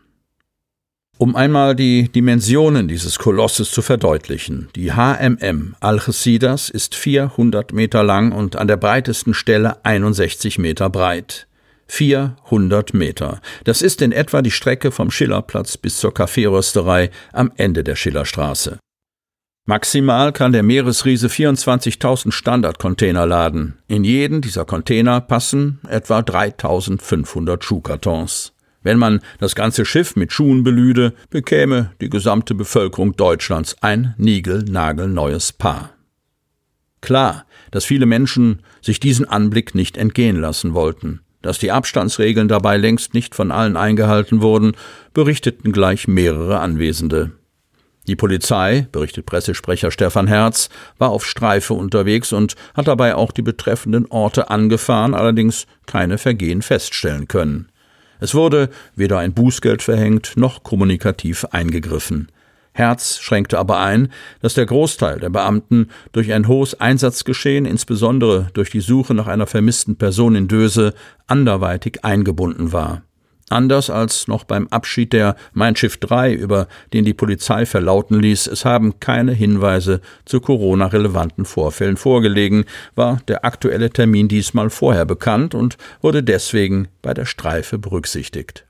Um 1.20 1.36
einmal 1.36 1.76
die 1.76 2.12
Dimensionen 2.12 2.88
dieses 2.88 3.20
Kolosses 3.20 3.70
zu 3.70 3.84
verdeutlichen, 3.84 4.70
die 4.76 4.94
HMM 4.94 5.76
Algeciras 5.80 6.72
ist 6.72 6.96
400 6.96 7.72
Meter 7.72 8.02
lang 8.02 8.32
und 8.32 8.56
an 8.56 8.68
der 8.68 8.78
breitesten 8.78 9.36
Stelle 9.36 9.86
61 9.86 10.58
Meter 10.58 10.90
breit. 10.90 11.46
400 11.86 12.96
Meter. 12.96 13.42
Das 13.64 13.84
ist 13.84 14.02
in 14.02 14.12
etwa 14.12 14.42
die 14.42 14.50
Strecke 14.50 14.90
vom 14.90 15.12
Schillerplatz 15.12 15.78
bis 15.78 16.00
zur 16.00 16.16
Kaffeerösterei 16.16 17.12
am 17.32 17.52
Ende 17.58 17.84
der 17.84 17.96
Schillerstraße. 17.96 18.80
Maximal 19.66 20.34
kann 20.34 20.52
der 20.52 20.64
Meeresriese 20.64 21.28
24.000 21.28 22.32
Standardcontainer 22.32 23.28
laden. 23.28 23.78
In 23.88 24.04
jeden 24.04 24.42
dieser 24.42 24.66
Container 24.66 25.22
passen 25.22 25.80
etwa 25.88 26.20
3.500 26.20 27.62
Schuhkartons. 27.62 28.54
Wenn 28.82 28.98
man 28.98 29.22
das 29.40 29.54
ganze 29.54 29.86
Schiff 29.86 30.16
mit 30.16 30.34
Schuhen 30.34 30.64
belüde, 30.64 31.14
bekäme 31.30 31.92
die 32.02 32.10
gesamte 32.10 32.56
Bevölkerung 32.56 33.16
Deutschlands 33.16 33.76
ein 33.82 34.16
niegelnagelneues 34.18 35.54
Paar. 35.54 35.92
Klar, 37.02 37.46
dass 37.70 37.86
viele 37.86 38.08
Menschen 38.08 38.64
sich 38.82 39.00
diesen 39.00 39.30
Anblick 39.30 39.76
nicht 39.76 39.96
entgehen 39.96 40.42
lassen 40.42 40.74
wollten. 40.74 41.22
Dass 41.44 41.60
die 41.60 41.72
Abstandsregeln 41.72 42.48
dabei 42.48 42.78
längst 42.78 43.14
nicht 43.14 43.36
von 43.36 43.52
allen 43.52 43.78
eingehalten 43.78 44.42
wurden, 44.42 44.74
berichteten 45.14 45.72
gleich 45.72 46.08
mehrere 46.08 46.60
Anwesende. 46.60 47.32
Die 48.12 48.18
Polizei, 48.18 48.90
berichtet 48.92 49.26
Pressesprecher 49.26 49.90
Stefan 49.90 50.28
Herz, 50.28 50.68
war 50.98 51.12
auf 51.12 51.26
Streife 51.26 51.74
unterwegs 51.74 52.34
und 52.34 52.58
hat 52.74 52.90
dabei 52.90 53.16
auch 53.16 53.32
die 53.32 53.42
betreffenden 53.42 54.06
Orte 54.08 54.50
angefahren, 54.50 55.14
allerdings 55.14 55.66
keine 55.86 56.18
Vergehen 56.18 56.62
feststellen 56.62 57.30
können. 57.30 57.70
Es 58.20 58.36
wurde 58.36 58.70
weder 58.98 59.20
ein 59.20 59.34
Bußgeld 59.34 59.82
verhängt 59.82 60.34
noch 60.36 60.64
kommunikativ 60.64 61.46
eingegriffen. 61.52 62.28
Herz 62.74 63.20
schränkte 63.20 63.58
aber 63.58 63.80
ein, 63.80 64.12
dass 64.42 64.56
der 64.56 64.66
Großteil 64.66 65.22
der 65.22 65.30
Beamten 65.30 65.88
durch 66.12 66.34
ein 66.34 66.50
hohes 66.50 66.82
Einsatzgeschehen, 66.82 67.66
insbesondere 67.66 68.50
durch 68.54 68.72
die 68.72 68.82
Suche 68.82 69.14
nach 69.14 69.28
einer 69.28 69.48
vermissten 69.48 69.96
Person 69.96 70.36
in 70.36 70.50
Döse, 70.50 70.96
anderweitig 71.28 72.04
eingebunden 72.04 72.74
war. 72.74 73.04
Anders 73.52 73.90
als 73.90 74.28
noch 74.28 74.46
beim 74.46 74.68
Abschied 74.70 75.14
der 75.14 75.36
Mein 75.54 75.76
Schiff 75.76 75.98
3, 75.98 76.34
über 76.34 76.68
den 76.94 77.04
die 77.04 77.14
Polizei 77.14 77.66
verlauten 77.66 78.20
ließ, 78.20 78.48
es 78.48 78.64
haben 78.64 79.00
keine 79.00 79.34
Hinweise 79.34 80.00
zu 80.26 80.40
Corona-relevanten 80.40 81.44
Vorfällen 81.44 81.98
vorgelegen, 81.98 82.66
war 82.96 83.20
der 83.28 83.44
aktuelle 83.44 83.90
Termin 83.90 84.30
diesmal 84.30 84.70
vorher 84.70 85.06
bekannt 85.06 85.54
und 85.54 85.78
wurde 86.02 86.24
deswegen 86.24 86.88
bei 87.02 87.14
der 87.14 87.26
Streife 87.26 87.78
berücksichtigt. 87.78 88.66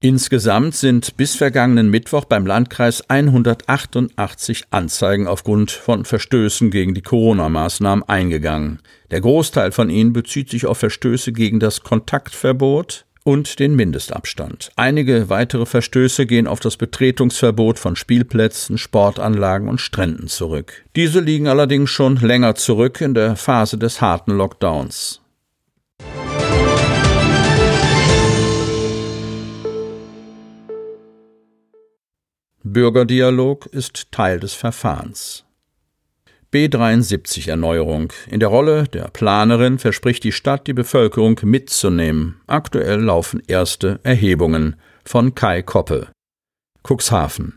Insgesamt 0.00 0.74
sind 0.74 1.16
bis 1.16 1.36
vergangenen 1.36 1.88
Mittwoch 1.88 2.26
beim 2.26 2.46
Landkreis 2.46 3.08
188 3.08 4.64
Anzeigen 4.70 5.26
aufgrund 5.26 5.70
von 5.70 6.04
Verstößen 6.04 6.70
gegen 6.70 6.94
die 6.94 7.02
Corona-Maßnahmen 7.02 8.06
eingegangen. 8.06 8.80
Der 9.10 9.20
Großteil 9.20 9.72
von 9.72 9.88
ihnen 9.88 10.12
bezieht 10.12 10.50
sich 10.50 10.66
auf 10.66 10.78
Verstöße 10.78 11.32
gegen 11.32 11.60
das 11.60 11.80
Kontaktverbot, 11.82 13.06
und 13.26 13.58
den 13.58 13.74
Mindestabstand. 13.74 14.70
Einige 14.76 15.28
weitere 15.28 15.66
Verstöße 15.66 16.26
gehen 16.26 16.46
auf 16.46 16.60
das 16.60 16.76
Betretungsverbot 16.76 17.76
von 17.76 17.96
Spielplätzen, 17.96 18.78
Sportanlagen 18.78 19.68
und 19.68 19.80
Stränden 19.80 20.28
zurück. 20.28 20.84
Diese 20.94 21.18
liegen 21.18 21.48
allerdings 21.48 21.90
schon 21.90 22.16
länger 22.16 22.54
zurück 22.54 23.00
in 23.00 23.14
der 23.14 23.34
Phase 23.34 23.78
des 23.78 24.00
harten 24.00 24.30
Lockdowns. 24.30 25.22
Bürgerdialog 32.62 33.66
ist 33.66 34.12
Teil 34.12 34.38
des 34.38 34.54
Verfahrens. 34.54 35.45
B73-Erneuerung. 36.56 38.14
In 38.30 38.40
der 38.40 38.48
Rolle 38.48 38.84
der 38.84 39.08
Planerin 39.08 39.78
verspricht 39.78 40.24
die 40.24 40.32
Stadt, 40.32 40.66
die 40.66 40.72
Bevölkerung 40.72 41.38
mitzunehmen. 41.42 42.40
Aktuell 42.46 43.02
laufen 43.02 43.42
erste 43.46 44.00
Erhebungen 44.04 44.76
von 45.04 45.34
Kai 45.34 45.60
Koppe. 45.60 46.08
Cuxhaven. 46.82 47.56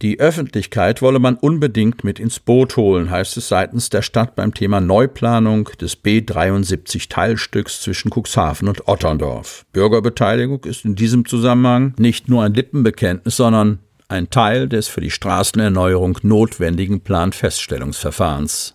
Die 0.00 0.20
Öffentlichkeit 0.20 1.02
wolle 1.02 1.18
man 1.18 1.34
unbedingt 1.34 2.04
mit 2.04 2.20
ins 2.20 2.38
Boot 2.38 2.76
holen, 2.76 3.10
heißt 3.10 3.36
es 3.36 3.48
seitens 3.48 3.90
der 3.90 4.02
Stadt 4.02 4.36
beim 4.36 4.54
Thema 4.54 4.80
Neuplanung 4.80 5.68
des 5.80 6.04
B73 6.04 7.08
Teilstücks 7.08 7.80
zwischen 7.80 8.12
Cuxhaven 8.12 8.68
und 8.68 8.86
Otterndorf. 8.86 9.66
Bürgerbeteiligung 9.72 10.64
ist 10.66 10.84
in 10.84 10.94
diesem 10.94 11.24
Zusammenhang 11.24 11.94
nicht 11.98 12.28
nur 12.28 12.44
ein 12.44 12.54
Lippenbekenntnis, 12.54 13.36
sondern 13.36 13.80
ein 14.08 14.30
Teil 14.30 14.68
des 14.68 14.88
für 14.88 15.02
die 15.02 15.10
Straßenerneuerung 15.10 16.18
notwendigen 16.22 17.02
Planfeststellungsverfahrens. 17.02 18.74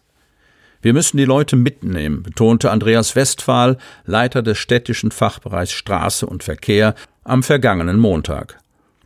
Wir 0.82 0.94
müssen 0.94 1.18
die 1.18 1.26
Leute 1.26 1.56
mitnehmen, 1.56 2.24
betonte 2.24 2.70
Andreas 2.70 3.16
Westphal, 3.16 3.78
Leiter 4.06 4.44
des 4.44 4.60
städtischen 4.60 5.12
Fachbereichs 5.12 5.72
Straße 5.72 6.26
und 6.26 6.44
Verkehr, 6.44 6.94
am 7.24 7.42
vergangenen 7.42 8.00
Montag. 8.00 8.60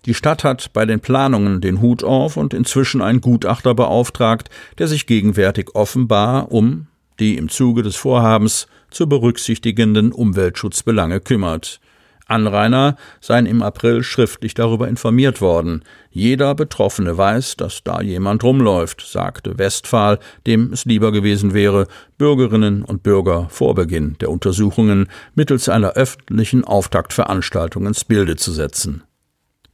Die 0.06 0.14
Stadt 0.14 0.44
hat 0.44 0.74
bei 0.74 0.86
den 0.86 1.00
Planungen 1.00 1.62
den 1.62 1.82
Hut 1.82 2.04
auf 2.04 2.36
und 2.36 2.54
inzwischen 2.54 3.02
einen 3.02 3.22
Gutachter 3.22 3.74
beauftragt, 3.76 4.50
der 4.80 4.88
sich 4.88 5.06
gegenwärtig 5.06 5.76
offenbar 5.76 6.52
um 6.52 6.88
die 7.20 7.38
im 7.38 7.50
Zuge 7.50 7.84
des 7.84 7.96
Vorhabens 7.96 8.68
zu 8.92 9.08
berücksichtigenden 9.08 10.12
Umweltschutzbelange 10.12 11.20
kümmert. 11.20 11.80
Anrainer 12.28 12.96
seien 13.22 13.46
im 13.46 13.62
April 13.62 14.04
schriftlich 14.04 14.54
darüber 14.54 14.88
informiert 14.88 15.42
worden. 15.42 15.84
Jeder 16.10 16.56
Betroffene 16.56 17.18
weiß, 17.18 17.58
dass 17.58 17.84
da 17.84 18.02
jemand 18.02 18.44
rumläuft, 18.44 19.02
sagte 19.02 19.58
Westphal, 19.58 20.20
dem 20.46 20.74
es 20.74 20.86
lieber 20.86 21.12
gewesen 21.12 21.54
wäre, 21.54 21.88
Bürgerinnen 22.18 22.84
und 22.84 23.04
Bürger 23.04 23.48
vor 23.50 23.76
Beginn 23.76 24.18
der 24.20 24.30
Untersuchungen 24.30 25.08
mittels 25.36 25.70
einer 25.70 25.92
öffentlichen 25.94 26.64
Auftaktveranstaltung 26.64 27.86
ins 27.86 28.04
Bilde 28.04 28.36
zu 28.36 28.52
setzen. 28.52 29.04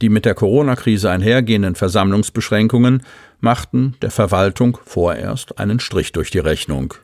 Die 0.02 0.08
mit 0.08 0.24
der 0.24 0.34
Corona-Krise 0.34 1.10
einhergehenden 1.10 1.76
Versammlungsbeschränkungen 1.76 3.02
machten 3.40 3.94
der 4.02 4.10
Verwaltung 4.10 4.78
vorerst 4.84 5.58
einen 5.58 5.80
Strich 5.80 6.12
durch 6.12 6.30
die 6.30 6.40
Rechnung. 6.40 6.94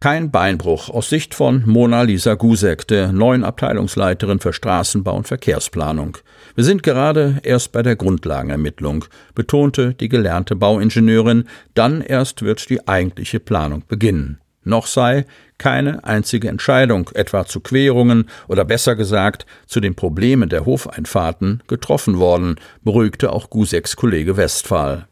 Kein 0.00 0.30
Beinbruch 0.30 0.90
aus 0.90 1.08
Sicht 1.08 1.34
von 1.34 1.64
Mona 1.66 2.02
Lisa 2.02 2.34
Gusek, 2.34 2.86
der 2.86 3.10
neuen 3.10 3.42
Abteilungsleiterin 3.42 4.38
für 4.38 4.52
Straßenbau 4.52 5.16
und 5.16 5.26
Verkehrsplanung. 5.26 6.18
Wir 6.54 6.62
sind 6.62 6.84
gerade 6.84 7.40
erst 7.42 7.72
bei 7.72 7.82
der 7.82 7.96
Grundlagenermittlung, 7.96 9.06
betonte 9.34 9.94
die 9.94 10.08
gelernte 10.08 10.54
Bauingenieurin, 10.54 11.48
dann 11.74 12.00
erst 12.00 12.42
wird 12.42 12.70
die 12.70 12.86
eigentliche 12.86 13.40
Planung 13.40 13.82
beginnen. 13.88 14.38
Noch 14.62 14.86
sei 14.86 15.26
keine 15.58 16.04
einzige 16.04 16.48
Entscheidung, 16.48 17.10
etwa 17.14 17.44
zu 17.44 17.58
Querungen 17.58 18.30
oder 18.46 18.64
besser 18.64 18.94
gesagt 18.94 19.46
zu 19.66 19.80
den 19.80 19.96
Problemen 19.96 20.48
der 20.48 20.64
Hofeinfahrten, 20.64 21.64
getroffen 21.66 22.20
worden, 22.20 22.54
beruhigte 22.84 23.32
auch 23.32 23.50
Guseks 23.50 23.96
Kollege 23.96 24.36
Westphal. 24.36 25.07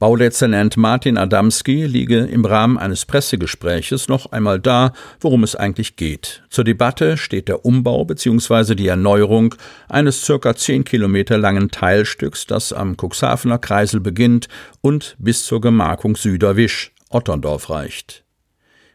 Baudezernent 0.00 0.78
Martin 0.78 1.18
Adamski 1.18 1.84
liege 1.84 2.20
im 2.20 2.46
Rahmen 2.46 2.78
eines 2.78 3.04
Pressegespräches 3.04 4.08
noch 4.08 4.32
einmal 4.32 4.58
da, 4.58 4.94
worum 5.20 5.44
es 5.44 5.54
eigentlich 5.54 5.96
geht. 5.96 6.42
Zur 6.48 6.64
Debatte 6.64 7.18
steht 7.18 7.48
der 7.48 7.66
Umbau 7.66 8.06
bzw. 8.06 8.74
die 8.74 8.88
Erneuerung 8.88 9.54
eines 9.90 10.24
circa 10.24 10.56
zehn 10.56 10.84
Kilometer 10.84 11.36
langen 11.36 11.70
Teilstücks, 11.70 12.46
das 12.46 12.72
am 12.72 12.96
Cuxhavener 12.96 13.58
Kreisel 13.58 14.00
beginnt 14.00 14.48
und 14.80 15.16
bis 15.18 15.44
zur 15.44 15.60
Gemarkung 15.60 16.16
Süderwisch, 16.16 16.92
Otterndorf 17.10 17.68
reicht. 17.68 18.24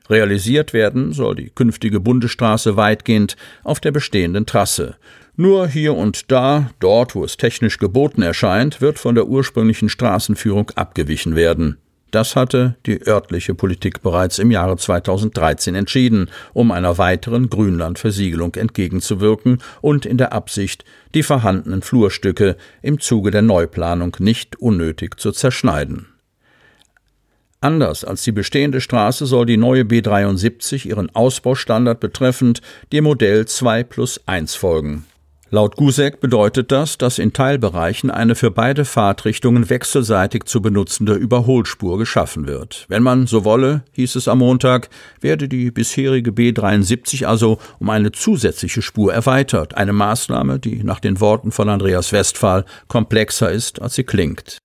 Realisiert 0.10 0.74
werden 0.74 1.14
soll 1.14 1.36
die 1.36 1.50
künftige 1.50 2.00
Bundesstraße 2.00 2.78
weitgehend 2.78 3.36
auf 3.64 3.80
der 3.80 3.92
bestehenden 3.92 4.46
Trasse. 4.46 4.96
Nur 5.36 5.68
hier 5.68 5.96
und 5.96 6.32
da, 6.32 6.70
dort 6.80 7.16
wo 7.16 7.24
es 7.24 7.38
technisch 7.38 7.78
geboten 7.78 8.22
erscheint, 8.22 8.82
wird 8.82 9.00
von 9.00 9.16
der 9.16 9.28
ursprünglichen 9.28 9.90
Straßenführung 9.90 10.72
abgewichen 10.76 11.36
werden. 11.36 11.78
Das 12.12 12.38
hatte 12.38 12.78
die 12.86 13.06
örtliche 13.06 13.54
Politik 13.54 14.02
bereits 14.02 14.40
im 14.40 14.50
Jahre 14.50 14.78
2013 14.78 15.76
entschieden, 15.76 16.30
um 16.54 16.72
einer 16.72 16.98
weiteren 16.98 17.50
Grünlandversiegelung 17.50 18.56
entgegenzuwirken 18.56 19.58
und 19.82 20.06
in 20.06 20.18
der 20.18 20.32
Absicht, 20.32 20.86
die 21.14 21.24
vorhandenen 21.24 21.82
Flurstücke 21.82 22.56
im 22.82 23.02
Zuge 23.02 23.32
der 23.32 23.42
Neuplanung 23.42 24.16
nicht 24.20 24.56
unnötig 24.56 25.20
zu 25.20 25.34
zerschneiden. 25.34 26.08
Anders 27.66 28.06
als 28.06 28.22
die 28.22 28.32
bestehende 28.32 28.80
Straße 28.80 29.26
soll 29.26 29.48
die 29.48 29.58
neue 29.58 29.86
B73 29.86 30.86
ihren 30.86 31.10
Ausbaustandard 31.16 32.00
betreffend 32.00 32.62
dem 32.94 33.06
Modell 33.06 33.48
2 33.48 33.84
plus 33.84 34.22
1 34.28 34.54
folgen. 34.54 35.08
Laut 35.50 35.76
Gusek 35.76 36.20
bedeutet 36.20 36.72
das, 36.72 37.00
dass 37.00 37.18
in 37.18 37.34
Teilbereichen 37.34 38.12
eine 38.12 38.36
für 38.36 38.52
beide 38.52 38.86
Fahrtrichtungen 38.86 39.68
wechselseitig 39.68 40.44
zu 40.44 40.62
benutzende 40.62 41.16
Überholspur 41.16 41.98
geschaffen 41.98 42.46
wird. 42.46 42.86
Wenn 42.88 43.02
man 43.02 43.26
so 43.26 43.46
wolle, 43.46 43.84
hieß 43.94 44.16
es 44.16 44.28
am 44.28 44.38
Montag, 44.40 44.90
werde 45.20 45.48
die 45.48 45.72
bisherige 45.72 46.30
B73 46.30 47.26
also 47.26 47.58
um 47.80 47.90
eine 47.90 48.12
zusätzliche 48.12 48.84
Spur 48.84 49.12
erweitert, 49.12 49.76
eine 49.76 49.94
Maßnahme, 49.94 50.60
die 50.60 50.84
nach 50.84 51.00
den 51.00 51.20
Worten 51.20 51.52
von 51.52 51.68
Andreas 51.70 52.12
Westphal 52.12 52.64
komplexer 52.88 53.52
ist, 53.52 53.82
als 53.82 53.96
sie 53.96 54.04
klingt. 54.04 54.60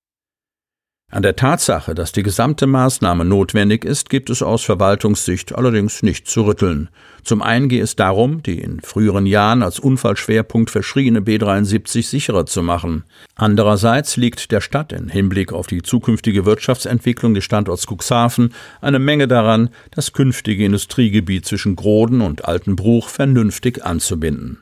An 1.13 1.25
der 1.25 1.35
Tatsache, 1.35 1.97
dass 1.97 2.13
die 2.13 2.23
gesamte 2.23 2.69
Maßnahme 2.69 3.25
notwendig 3.25 3.85
ist, 3.85 4.11
gibt 4.11 4.31
es 4.31 4.43
aus 4.43 4.63
Verwaltungssicht 4.63 5.53
allerdings 5.53 6.05
nicht 6.05 6.29
zu 6.29 6.43
rütteln. 6.43 6.89
Zum 7.25 7.43
einen 7.43 7.69
geht 7.69 7.83
es 7.83 7.97
darum, 7.97 8.45
die 8.45 8.61
in 8.61 8.81
früheren 8.81 9.27
Jahren 9.27 9.65
als 9.65 9.81
Unfallschwerpunkt 9.81 10.71
verschriene 10.71 11.19
B73 11.19 12.07
sicherer 12.07 12.47
zu 12.47 12.63
machen. 12.63 13.03
Andererseits 13.35 14.17
liegt 14.17 14.53
der 14.53 14.61
Stadt 14.61 14.93
in 14.93 15.09
Hinblick 15.09 15.53
auf 15.53 15.67
die 15.67 15.83
zukünftige 15.83 16.47
Wirtschaftsentwicklung 16.47 17.35
des 17.35 17.43
Standorts 17.43 17.89
Cuxhaven 17.89 18.55
eine 18.81 19.01
Menge 19.01 19.27
daran, 19.27 19.71
das 19.91 20.13
künftige 20.13 20.65
Industriegebiet 20.65 21.45
zwischen 21.45 21.75
Groden 21.75 22.21
und 22.21 22.45
Altenbruch 22.45 23.09
vernünftig 23.09 23.85
anzubinden. 23.85 24.59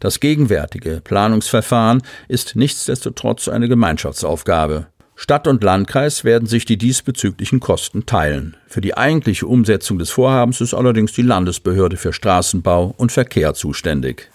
Das 0.00 0.18
gegenwärtige 0.18 1.02
Planungsverfahren 1.04 2.02
ist 2.26 2.56
nichtsdestotrotz 2.56 3.48
eine 3.48 3.68
Gemeinschaftsaufgabe. 3.68 4.86
Stadt 5.16 5.46
und 5.46 5.62
Landkreis 5.62 6.24
werden 6.24 6.46
sich 6.46 6.64
die 6.64 6.76
diesbezüglichen 6.76 7.60
Kosten 7.60 8.04
teilen. 8.04 8.56
Für 8.66 8.80
die 8.80 8.96
eigentliche 8.96 9.46
Umsetzung 9.46 9.98
des 9.98 10.10
Vorhabens 10.10 10.60
ist 10.60 10.74
allerdings 10.74 11.12
die 11.12 11.22
Landesbehörde 11.22 11.96
für 11.96 12.12
Straßenbau 12.12 12.94
und 12.96 13.12
Verkehr 13.12 13.54
zuständig. 13.54 14.30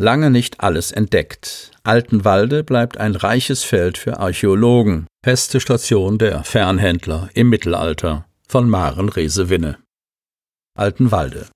Lange 0.00 0.30
nicht 0.30 0.60
alles 0.60 0.92
entdeckt. 0.92 1.72
Altenwalde 1.82 2.62
bleibt 2.62 2.98
ein 2.98 3.16
reiches 3.16 3.64
Feld 3.64 3.98
für 3.98 4.20
Archäologen. 4.20 5.08
Feste 5.24 5.58
Station 5.58 6.18
der 6.18 6.44
Fernhändler 6.44 7.28
im 7.34 7.48
Mittelalter 7.48 8.24
von 8.46 8.70
Maren 8.70 9.08
Resewinne. 9.08 9.78
Altenwalde. 10.76 11.48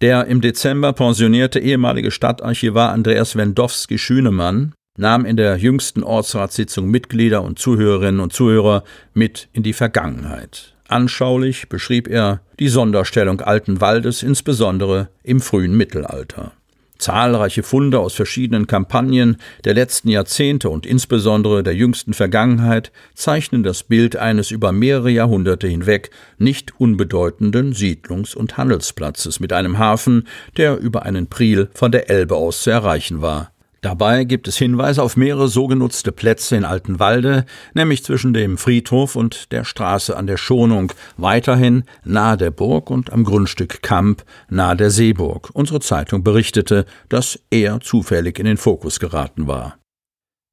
Der 0.00 0.26
im 0.26 0.40
Dezember 0.40 0.94
pensionierte 0.94 1.58
ehemalige 1.58 2.10
Stadtarchivar 2.10 2.90
Andreas 2.90 3.36
Wendowski-Schünemann 3.36 4.72
nahm 4.96 5.26
in 5.26 5.36
der 5.36 5.56
jüngsten 5.56 6.02
Ortsratssitzung 6.02 6.88
Mitglieder 6.88 7.42
und 7.42 7.58
Zuhörerinnen 7.58 8.20
und 8.20 8.32
Zuhörer 8.32 8.82
mit 9.12 9.48
in 9.52 9.62
die 9.62 9.74
Vergangenheit. 9.74 10.74
Anschaulich 10.88 11.68
beschrieb 11.68 12.08
er 12.08 12.40
die 12.58 12.68
Sonderstellung 12.68 13.42
Alten 13.42 13.80
Waldes, 13.80 14.22
insbesondere 14.22 15.10
im 15.22 15.40
frühen 15.40 15.76
Mittelalter. 15.76 16.52
Zahlreiche 17.00 17.62
Funde 17.62 17.98
aus 17.98 18.14
verschiedenen 18.14 18.66
Kampagnen 18.66 19.38
der 19.64 19.74
letzten 19.74 20.08
Jahrzehnte 20.08 20.70
und 20.70 20.86
insbesondere 20.86 21.62
der 21.62 21.74
jüngsten 21.74 22.14
Vergangenheit 22.14 22.92
zeichnen 23.14 23.62
das 23.62 23.82
Bild 23.82 24.16
eines 24.16 24.50
über 24.50 24.72
mehrere 24.72 25.10
Jahrhunderte 25.10 25.66
hinweg 25.66 26.10
nicht 26.38 26.78
unbedeutenden 26.78 27.72
Siedlungs- 27.72 28.34
und 28.34 28.56
Handelsplatzes 28.56 29.40
mit 29.40 29.52
einem 29.52 29.78
Hafen, 29.78 30.28
der 30.56 30.78
über 30.78 31.02
einen 31.02 31.26
Priel 31.26 31.68
von 31.74 31.90
der 31.90 32.10
Elbe 32.10 32.36
aus 32.36 32.62
zu 32.62 32.70
erreichen 32.70 33.22
war. 33.22 33.50
Dabei 33.82 34.24
gibt 34.24 34.46
es 34.46 34.58
Hinweise 34.58 35.02
auf 35.02 35.16
mehrere 35.16 35.48
so 35.48 35.66
genutzte 35.66 36.12
Plätze 36.12 36.54
in 36.54 36.66
Altenwalde, 36.66 37.46
nämlich 37.72 38.04
zwischen 38.04 38.34
dem 38.34 38.58
Friedhof 38.58 39.16
und 39.16 39.52
der 39.52 39.64
Straße 39.64 40.14
an 40.14 40.26
der 40.26 40.36
Schonung, 40.36 40.92
weiterhin 41.16 41.84
nahe 42.04 42.36
der 42.36 42.50
Burg 42.50 42.90
und 42.90 43.10
am 43.10 43.24
Grundstück 43.24 43.82
Kamp 43.82 44.22
nahe 44.50 44.76
der 44.76 44.90
Seeburg. 44.90 45.48
Unsere 45.54 45.80
Zeitung 45.80 46.22
berichtete, 46.22 46.84
dass 47.08 47.40
er 47.50 47.80
zufällig 47.80 48.38
in 48.38 48.44
den 48.44 48.58
Fokus 48.58 49.00
geraten 49.00 49.46
war. 49.46 49.78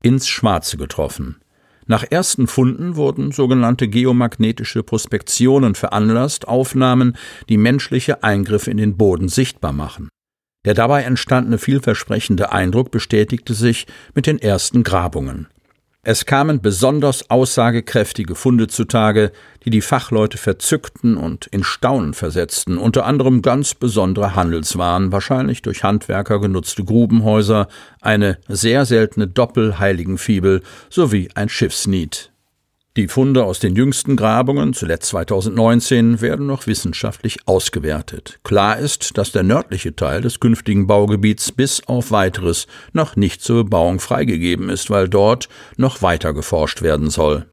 Ins 0.01 0.29
Schwarze 0.29 0.77
getroffen. 0.77 1.41
Nach 1.85 2.05
ersten 2.09 2.47
Funden 2.47 2.95
wurden 2.95 3.31
sogenannte 3.31 3.89
geomagnetische 3.89 4.83
Prospektionen 4.83 5.75
veranlasst, 5.75 6.47
Aufnahmen, 6.47 7.17
die 7.49 7.57
menschliche 7.57 8.23
Eingriffe 8.23 8.71
in 8.71 8.77
den 8.77 8.95
Boden 8.95 9.27
sichtbar 9.27 9.73
machen. 9.73 10.09
Der 10.67 10.73
dabei 10.73 11.03
entstandene 11.03 11.59
vielversprechende 11.59 12.51
Eindruck 12.51 12.91
bestätigte 12.91 13.53
sich 13.53 13.87
mit 14.13 14.27
den 14.27 14.37
ersten 14.37 14.83
Grabungen. 14.83 15.47
Es 16.03 16.25
kamen 16.25 16.61
besonders 16.61 17.29
aussagekräftige 17.29 18.35
Funde 18.35 18.67
zutage, 18.67 19.31
die 19.63 19.69
die 19.69 19.79
Fachleute 19.79 20.37
verzückten 20.37 21.15
und 21.15 21.47
in 21.47 21.63
Staunen 21.63 22.13
versetzten, 22.13 22.77
unter 22.77 23.05
anderem 23.05 23.41
ganz 23.41 23.75
besondere 23.75 24.35
Handelswaren, 24.35 25.13
wahrscheinlich 25.13 25.61
durch 25.61 25.85
Handwerker 25.85 26.41
genutzte 26.41 26.83
Grubenhäuser, 26.83 27.69
eine 28.01 28.37
sehr 28.49 28.83
seltene 28.83 29.25
Doppelheiligenfibel 29.25 30.63
sowie 30.89 31.29
ein 31.33 31.47
Schiffsnied. 31.47 32.29
Die 32.97 33.07
Funde 33.07 33.43
aus 33.43 33.59
den 33.59 33.75
jüngsten 33.75 34.15
Grabungen, 34.15 34.73
zuletzt 34.73 35.09
2019, 35.09 36.19
werden 36.19 36.47
noch 36.47 36.65
wissenschaftlich 36.65 37.37
ausgewertet. 37.45 38.39
Klar 38.43 38.79
ist, 38.79 39.19
dass 39.19 39.31
der 39.31 39.43
nördliche 39.43 39.95
Teil 39.95 40.21
des 40.21 40.39
künftigen 40.39 40.87
Baugebiets 40.87 41.51
bis 41.51 41.87
auf 41.87 42.09
weiteres 42.09 42.65
noch 42.93 43.15
nicht 43.15 43.43
zur 43.43 43.65
Bebauung 43.65 43.99
freigegeben 43.99 44.69
ist, 44.69 44.89
weil 44.89 45.07
dort 45.07 45.47
noch 45.75 46.01
weiter 46.01 46.33
geforscht 46.33 46.81
werden 46.81 47.11
soll. 47.11 47.45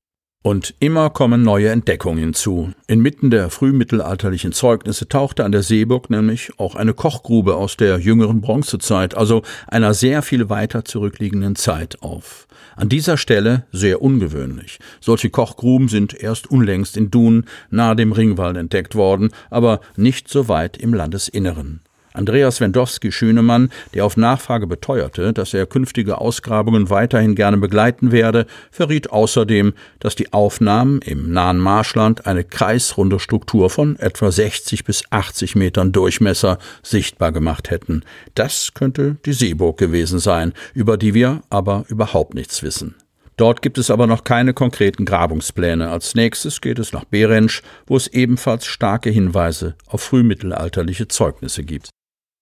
Und 0.47 0.75
immer 0.79 1.09
kommen 1.09 1.41
neue 1.41 1.71
Entdeckungen 1.71 2.19
hinzu. 2.19 2.71
Inmitten 2.87 3.31
der 3.31 3.49
frühmittelalterlichen 3.49 4.53
Zeugnisse 4.53 5.09
tauchte 5.09 5.43
an 5.43 5.53
der 5.53 5.63
Seeburg 5.63 6.11
nämlich 6.11 6.53
auch 6.59 6.75
eine 6.75 6.93
Kochgrube 6.93 7.55
aus 7.55 7.79
der 7.79 7.99
jüngeren 7.99 8.43
Bronzezeit, 8.43 9.17
also 9.17 9.41
einer 9.69 9.95
sehr 9.95 10.21
viel 10.21 10.51
weiter 10.51 10.85
zurückliegenden 10.85 11.57
Zeit 11.57 12.03
auf. 12.03 12.47
An 12.77 12.91
dieser 12.91 13.17
Stelle 13.17 13.65
sehr 13.73 14.03
ungewöhnlich. 14.03 14.81
Solche 15.01 15.31
Kochgruben 15.31 15.89
sind 15.89 16.13
erst 16.13 16.51
unlängst 16.51 16.99
in 16.99 17.11
Dun 17.11 17.47
nahe 17.71 17.97
dem 17.97 18.13
Ringwall 18.13 18.55
entdeckt 18.59 18.95
worden, 18.95 19.31
aber 19.49 19.81
nicht 19.97 20.29
so 20.29 20.47
weit 20.49 20.77
im 20.77 20.93
Landesinneren. 20.93 21.81
Andreas 22.15 22.61
Wendowski-Schünemann, 22.61 23.71
der 23.93 24.05
auf 24.05 24.17
Nachfrage 24.17 24.69
beteuerte, 24.69 25.33
dass 25.33 25.53
er 25.53 25.67
künftige 25.67 26.19
Ausgrabungen 26.19 26.89
weiterhin 26.89 27.35
gerne 27.35 27.57
begleiten 27.57 28.13
werde, 28.13 28.47
verriet 28.71 29.11
außerdem, 29.11 29.75
dass 29.99 30.15
die 30.15 30.33
Aufnahmen 30.33 31.03
im 31.03 31.33
nahen 31.33 31.59
Marschland 31.59 32.27
eine 32.27 32.45
kreisrunde 32.45 33.19
Struktur 33.19 33.69
von 33.69 33.99
etwa 33.99 34.31
60 34.31 34.85
bis 34.85 35.03
80 35.11 35.57
Metern 35.57 35.91
Durchmesser 35.91 36.59
sichtbar 36.85 37.33
gemacht 37.33 37.71
hätten. 37.71 38.05
Das 38.37 38.75
könnte 38.75 39.17
die 39.27 39.33
Seeburg 39.33 39.77
gewesen 39.77 40.21
sein, 40.21 40.53
über 40.73 40.97
die 40.97 41.15
wir 41.15 41.43
aber 41.51 41.85
überhaupt 41.89 42.35
nichts 42.35 42.63
wissen. 42.63 42.95
Dort 43.37 43.63
gibt 43.63 43.79
es 43.79 43.91
aber 43.91 44.07
noch 44.07 44.23
keine 44.23 44.55
konkreten 44.55 45.05
Grabungspläne. 45.05 45.91
Als 45.91 46.15
nächstes 46.15 46.61
geht 46.61 46.79
es 46.79 46.93
nach 46.93 47.05
Berensch, 47.05 47.63
wo 47.87 47.97
es 47.97 48.07
ebenfalls 48.07 48.67
starke 48.67 49.11
Hinweise 49.11 49.75
auf 49.89 50.03
frühmittelalterliche 50.03 51.09
Zeugnisse 51.09 51.65
gibt. 51.65 51.91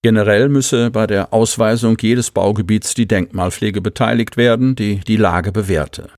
Generell 0.03 0.49
müsse 0.49 0.91
bei 0.91 1.07
der 1.07 1.33
Ausweisung 1.33 1.97
jedes 2.01 2.33
Baugebiets 2.33 2.95
die 2.95 3.07
Denkmalpflege 3.07 3.81
beteiligt 3.81 4.37
werden, 4.37 4.75
die 4.75 4.97
die 4.99 5.17
Lage 5.17 5.53
bewährte. 5.53 6.11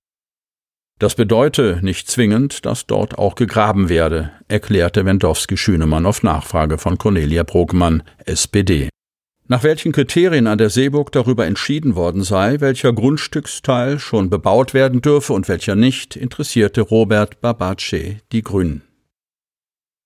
Das 0.99 1.17
bedeute 1.17 1.81
nicht 1.83 2.09
zwingend, 2.09 2.65
dass 2.65 2.87
dort 2.87 3.19
auch 3.19 3.35
gegraben 3.35 3.91
werde, 3.91 4.31
erklärte 4.49 5.05
Wendowski-Schünemann 5.05 6.07
auf 6.07 6.23
Nachfrage 6.23 6.79
von 6.79 6.97
Cornelia 6.97 7.43
Brogmann, 7.43 8.03
SPD. 8.25 8.89
Nach 9.47 9.63
welchen 9.63 9.93
Kriterien 9.93 10.47
an 10.47 10.57
der 10.57 10.71
Seeburg 10.71 11.13
darüber 11.13 11.45
entschieden 11.45 11.95
worden 11.97 12.23
sei, 12.23 12.61
welcher 12.61 12.95
Grundstücksteil 12.95 13.99
schon 13.99 14.31
bebaut 14.31 14.73
werden 14.73 15.03
dürfe 15.03 15.35
und 15.35 15.49
welcher 15.49 15.75
nicht, 15.75 16.17
interessierte 16.17 16.81
Robert 16.81 17.43
Babace 17.43 18.17
die 18.33 18.43
Grünen. 18.43 18.83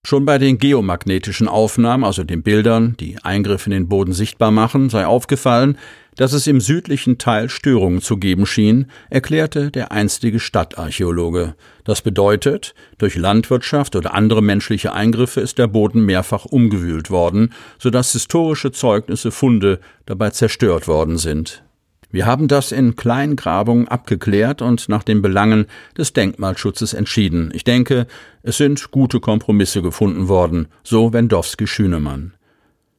Schon 0.09 0.25
bei 0.25 0.39
den 0.39 0.57
geomagnetischen 0.57 1.49
Aufnahmen, 1.49 2.03
also 2.03 2.25
den 2.25 2.43
Bildern, 2.43 2.97
die 2.99 3.19
Eingriffe 3.23 3.67
in 3.67 3.73
den 3.73 3.89
Boden 3.91 4.15
sichtbar 4.15 4.51
machen, 4.51 4.89
sei 4.89 5.05
aufgefallen, 5.05 5.77
dass 6.17 6.33
es 6.33 6.47
im 6.47 6.63
südlichen 6.63 7.19
Teil 7.19 7.51
Störungen 7.51 8.01
zu 8.01 8.17
geben 8.17 8.47
schien, 8.47 8.87
erklärte 9.11 9.71
der 9.71 9.93
einstige 9.93 10.41
Stadtarchäologe. 10.41 11.57
Das 11.85 12.01
bedeutet, 12.01 12.75
durch 12.97 13.17
Landwirtschaft 13.17 13.97
oder 13.97 14.15
andere 14.15 14.43
menschliche 14.43 14.95
Eingriffe 14.95 15.43
ist 15.43 15.59
der 15.59 15.67
Boden 15.67 16.07
mehrfach 16.07 16.47
umgewühlt 16.47 17.11
worden, 17.11 17.53
so 17.79 17.91
dass 17.91 18.13
historische 18.13 18.73
Zeugnisse 18.73 19.31
Funde 19.31 19.79
dabei 20.07 20.31
zerstört 20.31 20.89
worden 20.89 21.19
sind. 21.19 21.65
Wir 22.11 22.25
haben 22.25 22.49
das 22.49 22.73
in 22.73 22.97
Kleingrabungen 22.97 23.87
abgeklärt 23.87 24.63
und 24.63 24.89
nach 24.89 25.03
den 25.03 25.21
Belangen 25.21 25.67
des 25.97 26.15
Denkmalschutzes 26.15 26.95
entschieden. 26.95 27.51
Ich 27.53 27.65
denke, 27.65 28.07
es 28.43 28.57
sind 28.57 28.91
gute 28.91 29.21
Kompromisse 29.21 29.83
gefunden 29.83 30.29
worden, 30.29 30.69
so 30.83 31.13
Wendowski-Schünemann. 31.13 32.33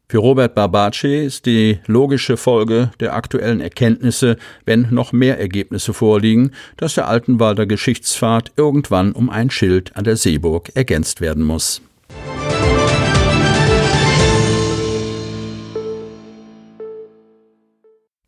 Für 0.07 0.19
Robert 0.19 0.55
Barbace 0.55 1.25
ist 1.25 1.45
die 1.45 1.79
logische 1.85 2.35
Folge 2.37 2.91
der 2.99 3.13
aktuellen 3.15 3.61
Erkenntnisse, 3.61 4.37
wenn 4.65 4.87
noch 4.89 5.11
mehr 5.11 5.39
Ergebnisse 5.39 5.93
vorliegen, 5.93 6.51
dass 6.77 6.95
der 6.95 7.07
Altenwalder 7.07 7.67
Geschichtspfad 7.67 8.51
irgendwann 8.57 9.11
um 9.11 9.29
ein 9.29 9.51
Schild 9.51 9.95
an 9.95 10.03
der 10.03 10.17
Seeburg 10.17 10.71
ergänzt 10.75 11.21
werden 11.21 11.43
muss. 11.43 11.81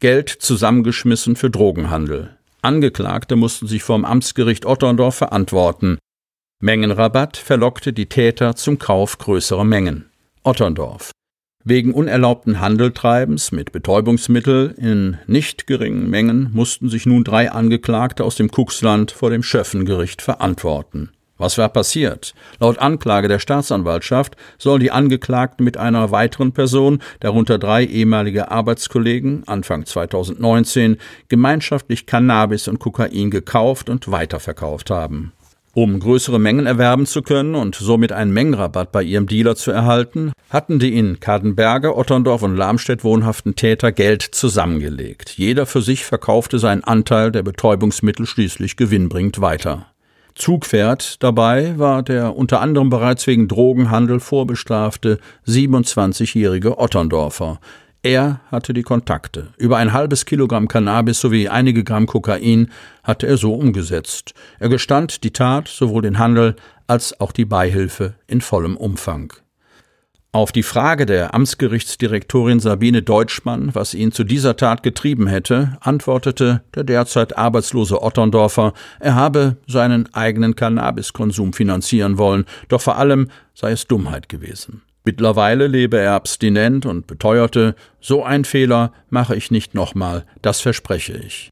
Geld 0.01 0.29
zusammengeschmissen 0.29 1.35
für 1.35 1.51
Drogenhandel. 1.51 2.35
Angeklagte 2.63 3.35
mussten 3.35 3.67
sich 3.67 3.83
vom 3.83 4.03
Amtsgericht 4.03 4.65
Otterndorf 4.65 5.13
verantworten. 5.15 5.99
Mengenrabatt 6.59 7.37
verlockte 7.37 7.93
die 7.93 8.07
Täter 8.07 8.55
zum 8.55 8.79
Kauf 8.79 9.19
größerer 9.19 9.63
Mengen. 9.63 10.09
Otterndorf. 10.43 11.11
Wegen 11.63 11.93
unerlaubten 11.93 12.59
Handeltreibens 12.59 13.51
mit 13.51 13.71
Betäubungsmittel 13.71 14.73
in 14.75 15.19
nicht 15.27 15.67
geringen 15.67 16.09
Mengen 16.09 16.49
mussten 16.51 16.89
sich 16.89 17.05
nun 17.05 17.23
drei 17.23 17.51
Angeklagte 17.51 18.23
aus 18.23 18.35
dem 18.35 18.49
Kuxland 18.49 19.11
vor 19.11 19.29
dem 19.29 19.43
Schöffengericht 19.43 20.23
verantworten. 20.23 21.11
Was 21.41 21.57
war 21.57 21.69
passiert? 21.69 22.35
Laut 22.59 22.77
Anklage 22.77 23.27
der 23.27 23.39
Staatsanwaltschaft 23.39 24.35
soll 24.59 24.77
die 24.77 24.91
Angeklagten 24.91 25.63
mit 25.63 25.75
einer 25.75 26.11
weiteren 26.11 26.51
Person, 26.51 26.99
darunter 27.19 27.57
drei 27.57 27.83
ehemalige 27.83 28.51
Arbeitskollegen, 28.51 29.47
Anfang 29.47 29.87
2019 29.87 30.97
gemeinschaftlich 31.29 32.05
Cannabis 32.05 32.67
und 32.67 32.77
Kokain 32.77 33.31
gekauft 33.31 33.89
und 33.89 34.11
weiterverkauft 34.11 34.91
haben. 34.91 35.31
Um 35.73 35.99
größere 35.99 36.37
Mengen 36.37 36.67
erwerben 36.67 37.07
zu 37.07 37.23
können 37.23 37.55
und 37.55 37.73
somit 37.73 38.11
einen 38.11 38.33
Mengenrabatt 38.33 38.91
bei 38.91 39.01
ihrem 39.01 39.25
Dealer 39.25 39.55
zu 39.55 39.71
erhalten, 39.71 40.33
hatten 40.51 40.77
die 40.77 40.95
in 40.95 41.19
Kadenberge, 41.19 41.97
Otterndorf 41.97 42.43
und 42.43 42.55
Lamstedt 42.55 43.03
wohnhaften 43.03 43.55
Täter 43.55 43.91
Geld 43.91 44.21
zusammengelegt. 44.21 45.31
Jeder 45.37 45.65
für 45.65 45.81
sich 45.81 46.05
verkaufte 46.05 46.59
seinen 46.59 46.83
Anteil 46.83 47.31
der 47.31 47.41
Betäubungsmittel 47.41 48.27
schließlich 48.27 48.77
gewinnbringend 48.77 49.41
weiter. 49.41 49.90
Zugpferd 50.41 51.21
dabei 51.21 51.77
war 51.77 52.01
der 52.01 52.35
unter 52.35 52.61
anderem 52.61 52.89
bereits 52.89 53.27
wegen 53.27 53.47
Drogenhandel 53.47 54.19
vorbestrafte 54.19 55.19
27-jährige 55.45 56.79
Otterndorfer. 56.79 57.59
Er 58.01 58.39
hatte 58.49 58.73
die 58.73 58.81
Kontakte. 58.81 59.49
Über 59.57 59.77
ein 59.77 59.93
halbes 59.93 60.25
Kilogramm 60.25 60.67
Cannabis 60.67 61.19
sowie 61.19 61.47
einige 61.47 61.83
Gramm 61.83 62.07
Kokain 62.07 62.71
hatte 63.03 63.27
er 63.27 63.37
so 63.37 63.53
umgesetzt. 63.53 64.33
Er 64.57 64.69
gestand 64.69 65.23
die 65.23 65.31
Tat, 65.31 65.67
sowohl 65.67 66.01
den 66.01 66.17
Handel 66.17 66.55
als 66.87 67.19
auch 67.19 67.33
die 67.33 67.45
Beihilfe 67.45 68.15
in 68.25 68.41
vollem 68.41 68.75
Umfang. 68.77 69.33
Auf 70.33 70.53
die 70.53 70.63
Frage 70.63 71.05
der 71.05 71.33
Amtsgerichtsdirektorin 71.35 72.61
Sabine 72.61 73.01
Deutschmann, 73.01 73.75
was 73.75 73.93
ihn 73.93 74.13
zu 74.13 74.23
dieser 74.23 74.55
Tat 74.55 74.81
getrieben 74.81 75.27
hätte, 75.27 75.77
antwortete 75.81 76.63
der 76.73 76.85
derzeit 76.85 77.37
arbeitslose 77.37 78.01
Otterndorfer, 78.01 78.71
er 79.01 79.15
habe 79.15 79.57
seinen 79.67 80.13
eigenen 80.13 80.55
Cannabiskonsum 80.55 81.51
finanzieren 81.51 82.17
wollen, 82.17 82.45
doch 82.69 82.79
vor 82.79 82.97
allem 82.97 83.27
sei 83.53 83.71
es 83.71 83.87
Dummheit 83.87 84.29
gewesen. 84.29 84.83
Mittlerweile 85.03 85.67
lebe 85.67 85.97
er 85.97 86.13
abstinent 86.13 86.85
und 86.85 87.07
beteuerte, 87.07 87.75
so 87.99 88.23
ein 88.23 88.45
Fehler 88.45 88.93
mache 89.09 89.35
ich 89.35 89.51
nicht 89.51 89.73
nochmal, 89.73 90.25
das 90.41 90.61
verspreche 90.61 91.13
ich. 91.13 91.49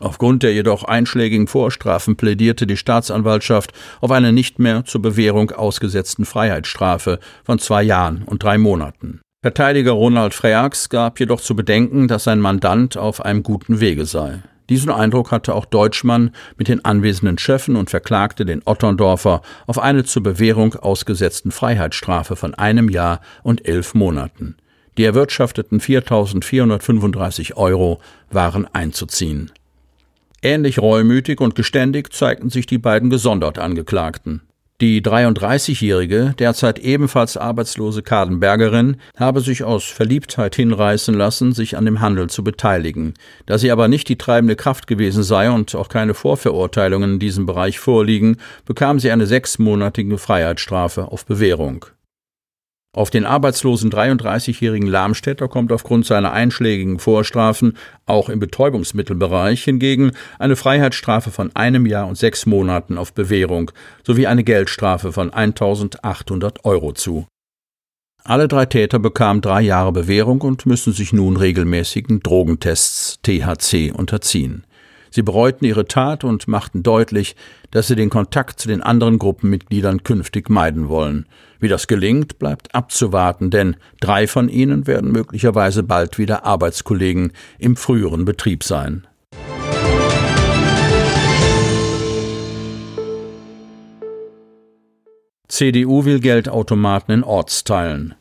Aufgrund 0.00 0.42
der 0.42 0.54
jedoch 0.54 0.84
einschlägigen 0.84 1.46
Vorstrafen 1.46 2.16
plädierte 2.16 2.66
die 2.66 2.78
Staatsanwaltschaft 2.78 3.72
auf 4.00 4.10
eine 4.10 4.32
nicht 4.32 4.58
mehr 4.58 4.86
zur 4.86 5.02
Bewährung 5.02 5.50
ausgesetzten 5.50 6.24
Freiheitsstrafe 6.24 7.20
von 7.44 7.58
zwei 7.58 7.82
Jahren 7.82 8.22
und 8.24 8.42
drei 8.42 8.56
Monaten. 8.56 9.20
Verteidiger 9.42 9.92
Ronald 9.92 10.32
Freax 10.32 10.88
gab 10.88 11.20
jedoch 11.20 11.40
zu 11.40 11.54
bedenken, 11.54 12.08
dass 12.08 12.24
sein 12.24 12.40
Mandant 12.40 12.96
auf 12.96 13.24
einem 13.24 13.42
guten 13.42 13.80
Wege 13.80 14.06
sei. 14.06 14.42
Diesen 14.70 14.90
Eindruck 14.90 15.32
hatte 15.32 15.54
auch 15.54 15.64
Deutschmann 15.66 16.30
mit 16.56 16.68
den 16.68 16.84
anwesenden 16.84 17.38
Schöffen 17.38 17.76
und 17.76 17.90
verklagte 17.90 18.46
den 18.46 18.62
Otterndorfer 18.64 19.42
auf 19.66 19.78
eine 19.78 20.04
zur 20.04 20.22
Bewährung 20.22 20.76
ausgesetzten 20.76 21.50
Freiheitsstrafe 21.50 22.36
von 22.36 22.54
einem 22.54 22.88
Jahr 22.88 23.20
und 23.42 23.66
elf 23.66 23.94
Monaten. 23.94 24.56
Die 24.96 25.04
erwirtschafteten 25.04 25.80
4.435 25.80 27.54
Euro 27.56 28.00
waren 28.30 28.66
einzuziehen. 28.72 29.50
Ähnlich 30.42 30.78
reumütig 30.78 31.40
und 31.40 31.54
geständig 31.54 32.12
zeigten 32.12 32.48
sich 32.48 32.66
die 32.66 32.78
beiden 32.78 33.10
gesondert 33.10 33.58
Angeklagten. 33.58 34.40
Die 34.80 35.02
33-jährige, 35.02 36.34
derzeit 36.38 36.78
ebenfalls 36.78 37.36
arbeitslose 37.36 38.02
Kadenbergerin 38.02 38.96
habe 39.14 39.42
sich 39.42 39.62
aus 39.62 39.84
Verliebtheit 39.84 40.56
hinreißen 40.56 41.14
lassen, 41.14 41.52
sich 41.52 41.76
an 41.76 41.84
dem 41.84 42.00
Handel 42.00 42.30
zu 42.30 42.42
beteiligen. 42.42 43.12
Da 43.44 43.58
sie 43.58 43.70
aber 43.70 43.88
nicht 43.88 44.08
die 44.08 44.16
treibende 44.16 44.56
Kraft 44.56 44.86
gewesen 44.86 45.22
sei 45.22 45.50
und 45.50 45.74
auch 45.74 45.90
keine 45.90 46.14
Vorverurteilungen 46.14 47.14
in 47.14 47.18
diesem 47.18 47.44
Bereich 47.44 47.78
vorliegen, 47.78 48.38
bekam 48.64 48.98
sie 48.98 49.10
eine 49.10 49.26
sechsmonatige 49.26 50.16
Freiheitsstrafe 50.16 51.12
auf 51.12 51.26
Bewährung. 51.26 51.84
Auf 52.92 53.10
den 53.10 53.24
arbeitslosen 53.24 53.88
33-jährigen 53.90 54.88
Lamstädter 54.88 55.46
kommt 55.46 55.70
aufgrund 55.70 56.06
seiner 56.06 56.32
einschlägigen 56.32 56.98
Vorstrafen 56.98 57.76
auch 58.04 58.28
im 58.28 58.40
Betäubungsmittelbereich 58.40 59.62
hingegen 59.62 60.10
eine 60.40 60.56
Freiheitsstrafe 60.56 61.30
von 61.30 61.54
einem 61.54 61.86
Jahr 61.86 62.08
und 62.08 62.18
sechs 62.18 62.46
Monaten 62.46 62.98
auf 62.98 63.12
Bewährung 63.12 63.70
sowie 64.04 64.26
eine 64.26 64.42
Geldstrafe 64.42 65.12
von 65.12 65.32
1800 65.32 66.64
Euro 66.64 66.92
zu. 66.92 67.26
Alle 68.24 68.48
drei 68.48 68.66
Täter 68.66 68.98
bekamen 68.98 69.40
drei 69.40 69.60
Jahre 69.62 69.92
Bewährung 69.92 70.40
und 70.40 70.66
müssen 70.66 70.92
sich 70.92 71.12
nun 71.12 71.36
regelmäßigen 71.36 72.20
Drogentests 72.20 73.20
THC 73.22 73.92
unterziehen. 73.94 74.64
Sie 75.10 75.22
bereuten 75.22 75.64
ihre 75.64 75.86
Tat 75.86 76.22
und 76.24 76.46
machten 76.46 76.82
deutlich, 76.82 77.34
dass 77.70 77.88
sie 77.88 77.96
den 77.96 78.10
Kontakt 78.10 78.60
zu 78.60 78.68
den 78.68 78.80
anderen 78.80 79.18
Gruppenmitgliedern 79.18 80.04
künftig 80.04 80.48
meiden 80.48 80.88
wollen. 80.88 81.26
Wie 81.58 81.68
das 81.68 81.88
gelingt, 81.88 82.38
bleibt 82.38 82.74
abzuwarten, 82.74 83.50
denn 83.50 83.76
drei 84.00 84.26
von 84.26 84.48
ihnen 84.48 84.86
werden 84.86 85.10
möglicherweise 85.10 85.82
bald 85.82 86.18
wieder 86.18 86.44
Arbeitskollegen 86.44 87.32
im 87.58 87.76
früheren 87.76 88.24
Betrieb 88.24 88.62
sein. 88.62 89.06
CDU 95.48 96.04
will 96.04 96.20
Geldautomaten 96.20 97.12
in 97.12 97.24
Ortsteilen. 97.24 98.14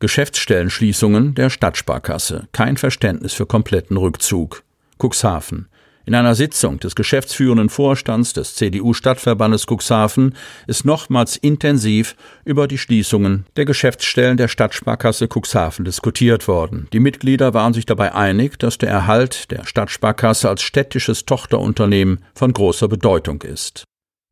Geschäftsstellenschließungen 0.00 1.34
der 1.34 1.48
Stadtsparkasse. 1.48 2.48
Kein 2.52 2.76
Verständnis 2.76 3.32
für 3.32 3.46
kompletten 3.46 3.96
Rückzug. 3.96 4.64
Cuxhaven. 4.98 5.68
In 6.06 6.14
einer 6.14 6.34
Sitzung 6.34 6.78
des 6.80 6.94
geschäftsführenden 6.94 7.70
Vorstands 7.70 8.34
des 8.34 8.54
CDU-Stadtverbandes 8.56 9.64
Cuxhaven 9.66 10.34
ist 10.66 10.84
nochmals 10.84 11.36
intensiv 11.36 12.14
über 12.44 12.68
die 12.68 12.76
Schließungen 12.76 13.46
der 13.56 13.64
Geschäftsstellen 13.64 14.36
der 14.36 14.48
Stadtsparkasse 14.48 15.28
Cuxhaven 15.28 15.86
diskutiert 15.86 16.46
worden. 16.46 16.88
Die 16.92 17.00
Mitglieder 17.00 17.54
waren 17.54 17.72
sich 17.72 17.86
dabei 17.86 18.14
einig, 18.14 18.58
dass 18.58 18.76
der 18.76 18.90
Erhalt 18.90 19.50
der 19.50 19.64
Stadtsparkasse 19.64 20.50
als 20.50 20.60
städtisches 20.60 21.24
Tochterunternehmen 21.24 22.20
von 22.34 22.52
großer 22.52 22.88
Bedeutung 22.88 23.40
ist. 23.40 23.84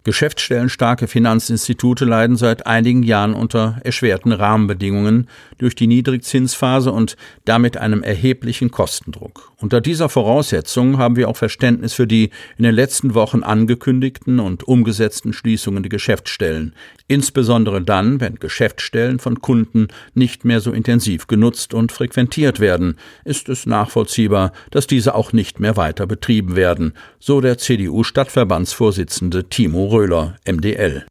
Geschäftsstellenstarke 0.04 1.06
Finanzinstitute 1.06 2.04
leiden 2.04 2.36
seit 2.36 2.66
einigen 2.66 3.02
Jahren 3.04 3.34
unter 3.34 3.80
erschwerten 3.84 4.32
Rahmenbedingungen 4.32 5.28
durch 5.58 5.76
die 5.76 5.86
Niedrigzinsphase 5.86 6.90
und 6.90 7.16
damit 7.44 7.76
einem 7.76 8.02
erheblichen 8.02 8.70
Kostendruck. 8.70 9.52
Unter 9.58 9.80
dieser 9.80 10.08
Voraussetzung 10.08 10.98
haben 10.98 11.14
wir 11.14 11.28
auch 11.28 11.36
Verständnis 11.36 11.92
für 11.94 12.08
die 12.08 12.30
in 12.58 12.64
den 12.64 12.74
letzten 12.74 13.14
Wochen 13.14 13.44
angekündigten 13.44 14.40
und 14.40 14.66
umgesetzten 14.66 15.32
Schließungen 15.32 15.84
der 15.84 15.90
Geschäftsstellen, 15.90 16.74
insbesondere 17.12 17.82
dann, 17.82 18.20
wenn 18.20 18.36
Geschäftsstellen 18.36 19.18
von 19.18 19.40
Kunden 19.40 19.88
nicht 20.14 20.44
mehr 20.44 20.60
so 20.60 20.72
intensiv 20.72 21.26
genutzt 21.26 21.74
und 21.74 21.92
frequentiert 21.92 22.58
werden, 22.58 22.96
ist 23.24 23.48
es 23.48 23.66
nachvollziehbar, 23.66 24.52
dass 24.70 24.86
diese 24.86 25.14
auch 25.14 25.32
nicht 25.32 25.60
mehr 25.60 25.76
weiter 25.76 26.06
betrieben 26.06 26.56
werden, 26.56 26.94
so 27.18 27.40
der 27.40 27.58
CDU-Stadtverbandsvorsitzende 27.58 29.48
Timo 29.48 29.86
Röhler, 29.86 30.36
MDL. 30.46 31.04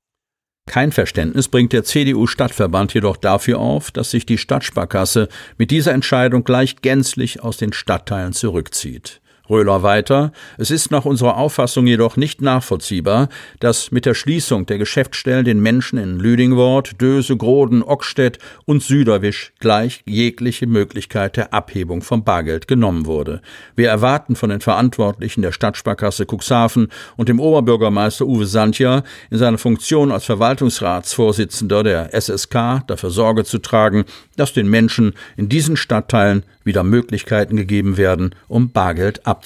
Kein 0.68 0.92
Verständnis 0.92 1.48
bringt 1.48 1.74
der 1.74 1.84
CDU-Stadtverband 1.84 2.94
jedoch 2.94 3.18
dafür 3.18 3.60
auf, 3.60 3.92
dass 3.92 4.12
sich 4.12 4.26
die 4.26 4.38
Stadtsparkasse 4.38 5.28
mit 5.58 5.70
dieser 5.70 5.94
Entscheidung 5.94 6.44
gleich 6.44 6.78
gänzlich 6.78 7.44
aus 7.44 7.58
den 7.58 7.74
Stadtteilen 7.74 8.34
zurückzieht. 8.34 9.22
Röhler 9.52 9.84
weiter, 9.84 10.32
es 10.58 10.72
ist 10.72 10.90
nach 10.90 11.06
unserer 11.06 11.38
Auffassung 11.38 11.86
jedoch 11.86 12.16
nicht 12.16 12.42
nachvollziehbar, 12.42 13.30
dass 13.60 13.92
mit 13.92 14.06
der 14.06 14.14
Schließung 14.14 14.66
der 14.66 14.78
Geschäftsstellen 14.78 15.46
den 15.46 15.60
Menschen 15.60 16.00
in 16.00 16.18
Lüdingwort, 16.20 17.02
Döse, 17.02 17.36
Groden, 17.36 17.84
Ockstedt 17.84 18.40
und 18.66 18.82
Süderwisch 18.82 19.52
gleich 19.60 20.02
jegliche 20.06 20.68
Möglichkeit 20.68 21.38
der 21.38 21.54
Abhebung 21.54 22.02
vom 22.02 22.24
Bargeld 22.24 22.68
genommen 22.68 23.06
wurde. 23.06 23.42
Wir 23.76 23.90
erwarten 23.90 24.36
von 24.36 24.50
den 24.50 24.62
Verantwortlichen 24.62 25.42
der 25.42 25.52
Stadtsparkasse 25.52 26.26
Cuxhaven 26.26 26.88
und 27.18 27.28
dem 27.28 27.40
Oberbürgermeister 27.40 28.26
Uwe 28.26 28.46
Santja 28.46 29.04
in 29.30 29.38
seiner 29.38 29.58
Funktion 29.58 30.12
als 30.12 30.24
Verwaltungsratsvorsitzender 30.26 31.84
der 31.84 32.14
SSK 32.14 32.84
dafür 32.88 33.12
Sorge 33.12 33.44
zu 33.44 33.58
tragen, 33.58 34.06
dass 34.38 34.54
den 34.54 34.70
Menschen 34.70 35.14
in 35.36 35.50
diesen 35.50 35.76
Stadtteilen 35.76 36.44
wieder 36.64 36.84
Möglichkeiten 36.84 37.58
gegeben 37.58 37.98
werden, 37.98 38.34
um 38.48 38.72
Bargeld 38.72 39.26
abzuheben. 39.26 39.41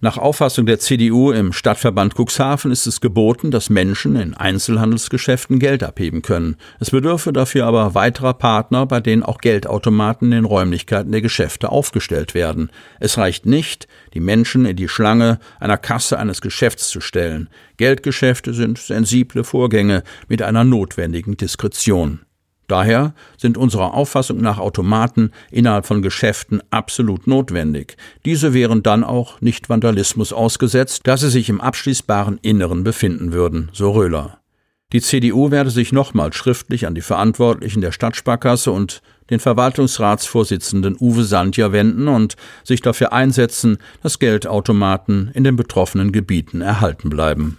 Nach 0.00 0.16
Auffassung 0.16 0.64
der 0.64 0.78
CDU 0.78 1.32
im 1.32 1.52
Stadtverband 1.52 2.14
Cuxhaven 2.14 2.70
ist 2.70 2.86
es 2.86 3.00
geboten, 3.00 3.50
dass 3.50 3.68
Menschen 3.68 4.14
in 4.14 4.32
Einzelhandelsgeschäften 4.32 5.58
Geld 5.58 5.82
abheben 5.82 6.22
können. 6.22 6.54
Es 6.78 6.92
bedürfe 6.92 7.32
dafür 7.32 7.66
aber 7.66 7.96
weiterer 7.96 8.34
Partner, 8.34 8.86
bei 8.86 9.00
denen 9.00 9.24
auch 9.24 9.38
Geldautomaten 9.38 10.28
in 10.28 10.42
den 10.42 10.44
Räumlichkeiten 10.44 11.10
der 11.10 11.20
Geschäfte 11.20 11.70
aufgestellt 11.70 12.34
werden. 12.34 12.70
Es 13.00 13.18
reicht 13.18 13.44
nicht, 13.44 13.88
die 14.14 14.20
Menschen 14.20 14.66
in 14.66 14.76
die 14.76 14.88
Schlange 14.88 15.40
einer 15.58 15.78
Kasse 15.78 16.16
eines 16.16 16.40
Geschäfts 16.42 16.90
zu 16.90 17.00
stellen. 17.00 17.48
Geldgeschäfte 17.76 18.54
sind 18.54 18.78
sensible 18.78 19.42
Vorgänge 19.42 20.04
mit 20.28 20.42
einer 20.42 20.62
notwendigen 20.62 21.36
Diskretion. 21.36 22.20
Daher 22.68 23.14
sind 23.38 23.56
unserer 23.56 23.94
Auffassung 23.94 24.40
nach 24.40 24.58
Automaten 24.58 25.32
innerhalb 25.50 25.86
von 25.86 26.02
Geschäften 26.02 26.62
absolut 26.70 27.26
notwendig. 27.26 27.96
Diese 28.26 28.52
wären 28.52 28.82
dann 28.82 29.02
auch 29.02 29.40
nicht 29.40 29.70
Vandalismus 29.70 30.32
ausgesetzt, 30.34 31.02
da 31.04 31.16
sie 31.16 31.30
sich 31.30 31.48
im 31.48 31.62
abschließbaren 31.62 32.38
Inneren 32.42 32.84
befinden 32.84 33.32
würden, 33.32 33.70
so 33.72 33.90
Röhler. 33.92 34.38
Die 34.92 35.02
CDU 35.02 35.50
werde 35.50 35.70
sich 35.70 35.92
nochmals 35.92 36.36
schriftlich 36.36 36.86
an 36.86 36.94
die 36.94 37.02
Verantwortlichen 37.02 37.82
der 37.82 37.92
Stadtsparkasse 37.92 38.70
und 38.70 39.02
den 39.28 39.40
Verwaltungsratsvorsitzenden 39.40 40.96
Uwe 40.98 41.24
Sandja 41.24 41.72
wenden 41.72 42.08
und 42.08 42.36
sich 42.64 42.80
dafür 42.80 43.12
einsetzen, 43.12 43.78
dass 44.02 44.18
Geldautomaten 44.18 45.30
in 45.34 45.44
den 45.44 45.56
betroffenen 45.56 46.12
Gebieten 46.12 46.62
erhalten 46.62 47.10
bleiben. 47.10 47.58